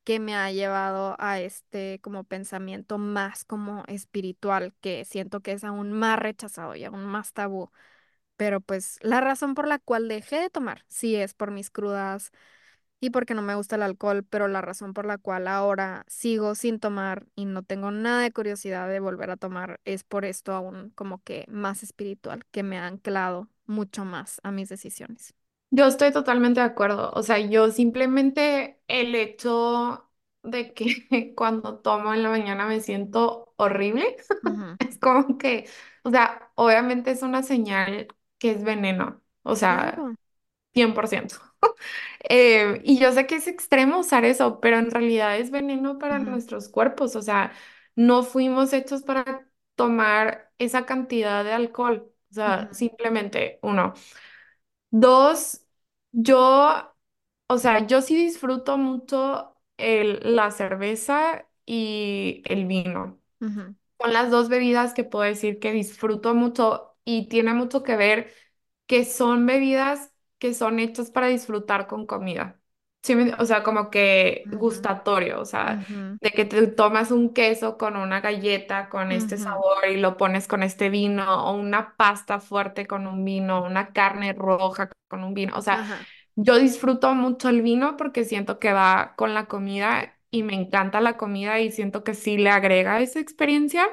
[0.04, 5.64] que me ha llevado a este como pensamiento más como espiritual, que siento que es
[5.64, 7.72] aún más rechazado y aún más tabú
[8.40, 12.32] pero pues la razón por la cual dejé de tomar, sí es por mis crudas
[13.02, 16.56] y porque no me gusta el alcohol, pero la razón por la cual ahora sigo
[16.56, 20.54] sin tomar y no tengo nada de curiosidad de volver a tomar es por esto
[20.54, 25.36] aún como que más espiritual, que me ha anclado mucho más a mis decisiones.
[25.72, 27.12] Yo estoy totalmente de acuerdo.
[27.14, 30.10] O sea, yo simplemente el hecho
[30.44, 34.18] de que cuando tomo en la mañana me siento horrible,
[34.80, 35.70] es como que,
[36.04, 38.08] o sea, obviamente es una señal
[38.40, 39.22] que es veneno.
[39.44, 40.16] O sea, Claro.
[40.74, 41.38] 100%.
[42.30, 46.20] Eh, y yo sé que es extremo usar eso, pero en realidad es veneno para
[46.20, 47.16] ujú, nuestros cuerpos.
[47.16, 47.54] O sea,
[47.96, 52.12] no fuimos hechos para tomar esa cantidad de alcohol.
[52.32, 53.94] O sea, ujú, simplemente uno.
[54.92, 55.66] Dos,
[56.12, 56.96] yo,
[57.48, 63.20] o sea, yo sí disfruto mucho el, la cerveza y el vino.
[63.42, 67.96] ujú, Son las dos bebidas que puedo decir que disfruto mucho y tiene mucho que
[67.96, 68.34] ver
[68.86, 72.62] que son bebidas que son hechas para disfrutar con comida.
[73.02, 75.80] Sí, o sea, como que gustatorio, o sea,
[76.22, 80.48] de que te tomas un queso con una galleta con este sabor y lo pones
[80.48, 85.34] con este vino, o una pasta fuerte con un vino, una carne roja con un
[85.34, 85.58] vino.
[85.58, 85.86] O sea,
[86.36, 91.02] yo disfruto mucho el vino porque siento que va con la comida y me encanta
[91.02, 93.88] la comida y siento que sí le agrega esa experiencia.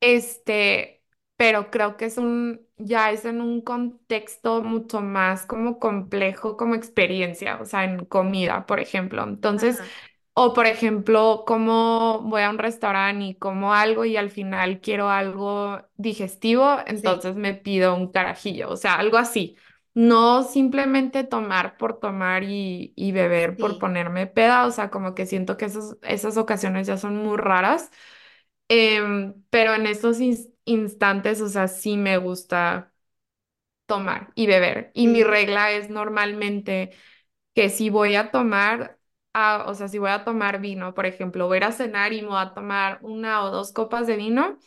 [0.00, 1.01] Este,
[1.42, 6.76] pero creo que es un, ya es en un contexto mucho más como complejo como
[6.76, 9.24] experiencia, o sea, en comida, por ejemplo.
[9.24, 9.92] Entonces, Ajá.
[10.34, 15.10] o por ejemplo, como voy a un restaurante y como algo y al final quiero
[15.10, 19.56] algo digestivo, Sí, entonces me pido un carajillo, o sea, algo así.
[19.94, 25.14] No simplemente tomar por tomar y, y beber por sí, ponerme peda, o sea, como
[25.14, 27.90] que siento que esas, esas ocasiones ya son muy raras.
[28.68, 32.92] Em, pero en estos ins- instantes, o sea, sí me gusta
[33.86, 34.90] tomar y beber.
[34.94, 36.92] Y mi regla es normalmente
[37.54, 38.98] que si voy a tomar,
[39.34, 42.12] ah, o sea, si voy a tomar vino, por ejemplo, voy a ir a cenar
[42.12, 44.58] y me voy a tomar una o dos copas de vino,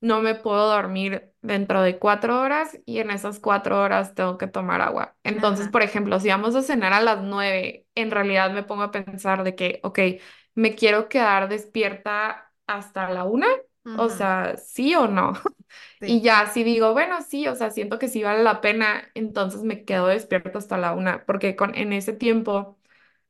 [0.00, 4.46] no me puedo dormir dentro de cuatro horas y en esas cuatro horas tengo que
[4.46, 5.16] tomar agua.
[5.24, 5.72] Entonces, Ajá.
[5.72, 9.44] por ejemplo, si vamos a cenar a las nueve, en realidad me pongo a pensar
[9.44, 9.98] de que, ok,
[10.54, 13.48] me quiero quedar despierta hasta la una,
[13.92, 15.32] o sea, sí o no.
[16.04, 19.62] Y ya, si digo, bueno, sí, o sea, siento que sí vale la pena, entonces
[19.62, 22.78] me quedo despierta hasta la una, porque con, en ese tiempo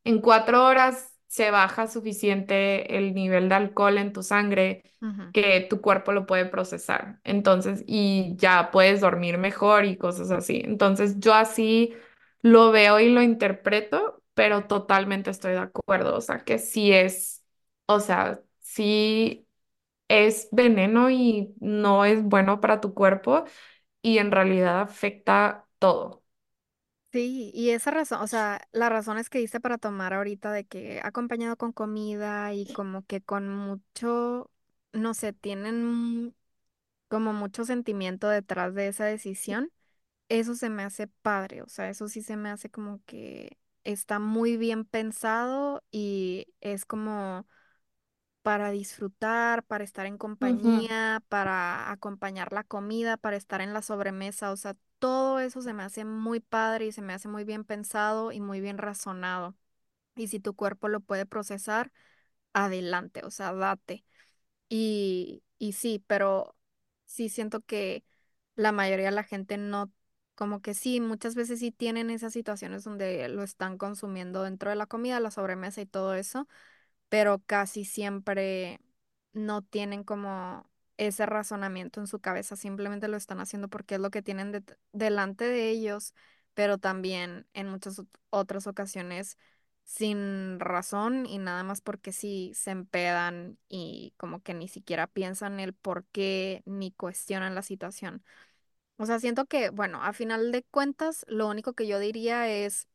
[0.04, 4.84] en cuatro horas se baja suficiente el nivel de alcohol en tu sangre
[5.32, 7.20] que tu cuerpo lo puede procesar.
[7.24, 10.62] Entonces, y ya puedes dormir mejor y cosas así.
[10.64, 11.94] Entonces, yo así
[12.42, 17.44] lo veo y lo interpreto, pero totalmente estoy de acuerdo, o sea, que sí es,
[17.86, 19.47] o sea, sí
[20.08, 23.44] es veneno y no es bueno para tu cuerpo
[24.02, 26.24] y en realidad afecta todo.
[27.10, 31.00] Sí, y esa razón, o sea, las razones que hice para tomar ahorita de que
[31.02, 34.50] acompañado con comida y como que con mucho,
[34.92, 36.34] no sé, tienen
[37.08, 39.72] como mucho sentimiento detrás de esa decisión,
[40.28, 44.18] eso se me hace padre, o sea, eso sí se me hace como que está
[44.20, 47.46] muy bien pensado y es como
[48.48, 54.52] para disfrutar, para estar en compañía, para acompañar la comida, para estar en la sobremesa,
[54.52, 57.64] o sea, todo eso se me hace muy padre y se me hace muy bien
[57.64, 59.54] pensado y muy bien razonado.
[60.16, 61.92] Y si tu cuerpo lo puede procesar,
[62.54, 64.04] adelante, o sea, date.
[64.68, 66.56] Y, y sí, pero
[67.06, 68.04] sí siento que
[68.56, 69.92] la mayoría de la gente no,
[70.34, 74.76] como que sí, muchas veces sí tienen esas situaciones donde lo están consumiendo dentro de
[74.76, 76.48] la comida, la sobremesa y todo eso
[77.08, 78.80] pero casi siempre
[79.32, 84.10] no tienen como ese razonamiento en su cabeza, simplemente lo están haciendo porque es lo
[84.10, 86.14] que tienen delante de ellos,
[86.54, 89.38] pero también en muchas ot- otras ocasiones
[89.84, 95.60] sin razón y nada más porque sí se empedan y como que ni siquiera piensan
[95.60, 98.22] el por qué ni cuestionan la situación.
[98.96, 102.88] O sea, siento que, bueno, a final de cuentas, lo único que yo diría es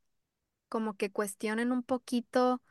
[0.70, 2.62] como que cuestionen un poquito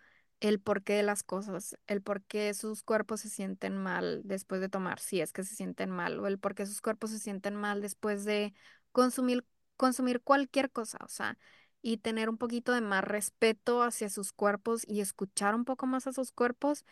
[0.43, 4.69] el porqué de las cosas, el por qué sus cuerpos se sienten mal después de
[4.69, 7.55] tomar, si es que se sienten mal, o el por qué sus cuerpos se sienten
[7.55, 8.53] mal después de
[8.93, 11.39] consumir, consumir cualquier cosa, o sea,
[11.81, 16.07] y tener un poquito de más respeto hacia sus cuerpos y escuchar un poco más
[16.09, 16.85] a sus cuerpos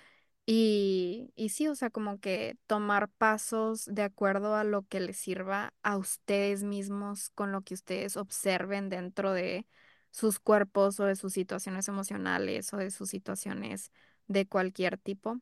[0.47, 5.17] y, y sí, o sea, como que tomar pasos de acuerdo a lo que les
[5.19, 9.67] sirva a ustedes mismos, con lo que ustedes observen dentro de
[10.11, 13.93] sus cuerpos o de sus situaciones emocionales o de sus situaciones
[14.27, 15.41] de cualquier tipo.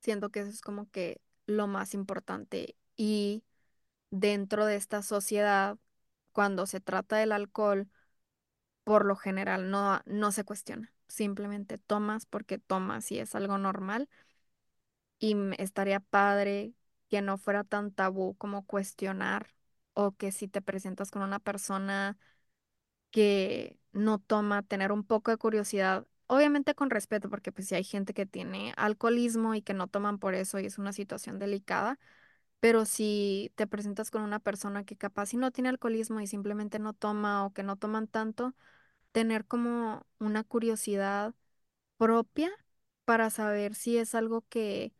[0.00, 2.76] Siento que eso es como que lo más importante.
[2.96, 3.44] Y
[4.10, 5.78] dentro de esta sociedad,
[6.32, 7.88] cuando se trata del alcohol,
[8.84, 10.92] por lo general no, no se cuestiona.
[11.08, 14.08] Simplemente tomas porque tomas y es algo normal
[15.18, 16.72] y estaría padre
[17.08, 19.54] que no fuera tan tabú como cuestionar
[19.94, 22.18] o que si te presentas con una persona
[23.10, 27.84] que no toma, tener un poco de curiosidad, obviamente con respeto, porque pues si hay
[27.84, 31.98] gente que tiene alcoholismo y que no toman por eso y es una situación delicada,
[32.60, 36.78] pero si te presentas con una persona que capaz si no tiene alcoholismo y simplemente
[36.78, 38.54] no toma o que no toman tanto,
[39.12, 41.34] tener como una curiosidad
[41.98, 42.50] propia
[43.04, 44.94] para saber si es algo que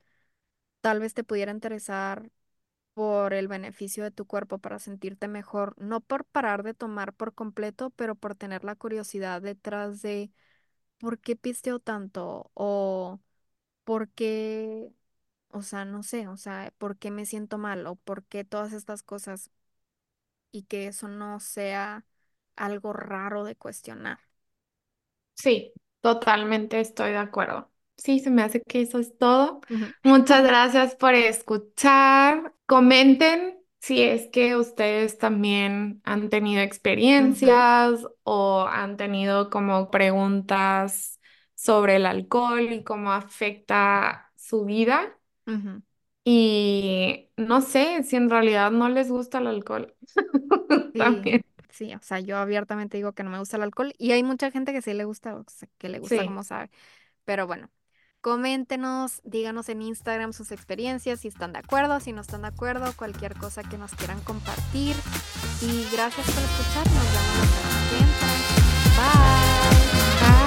[0.81, 2.31] tal vez te pudiera interesar
[2.99, 7.33] por el beneficio de tu cuerpo, para sentirte mejor, no por parar de tomar por
[7.33, 10.33] completo, pero por tener la curiosidad detrás de
[10.99, 13.21] por qué pisteo tanto o
[13.85, 14.91] por qué,
[15.51, 18.73] o sea, no sé, o sea, por qué me siento mal o por qué todas
[18.75, 19.51] estas cosas
[20.53, 22.05] y que eso no sea
[22.57, 24.19] algo raro de cuestionar.
[25.35, 25.73] Sí,
[26.03, 27.71] totalmente estoy de acuerdo.
[27.99, 29.61] Sí, se me hace que eso es todo.
[30.05, 32.55] Muchas gracias por escuchar.
[32.67, 41.21] Comenten si es que ustedes también han tenido experiencias o han tenido como preguntas
[41.55, 45.19] sobre el alcohol y cómo afecta su vida.
[46.25, 49.95] Y no sé si en realidad no les gusta el alcohol.
[50.95, 51.43] Sí, También.
[51.71, 54.51] sí, o sea, yo abiertamente digo que no me gusta el alcohol y hay mucha
[54.51, 56.27] gente que sí le gusta, o sea, que le gusta Sí.
[56.27, 56.71] como sabe.
[57.25, 57.71] Pero bueno,
[58.21, 62.93] coméntenos, díganos en Instagram sus experiencias, si están de acuerdo, si no están de acuerdo,
[62.97, 64.97] cualquier cosa que nos quieran compartir.
[65.61, 68.29] Y gracias por escuchar, nos vemos la semana que entra.
[70.33, 70.38] Bye.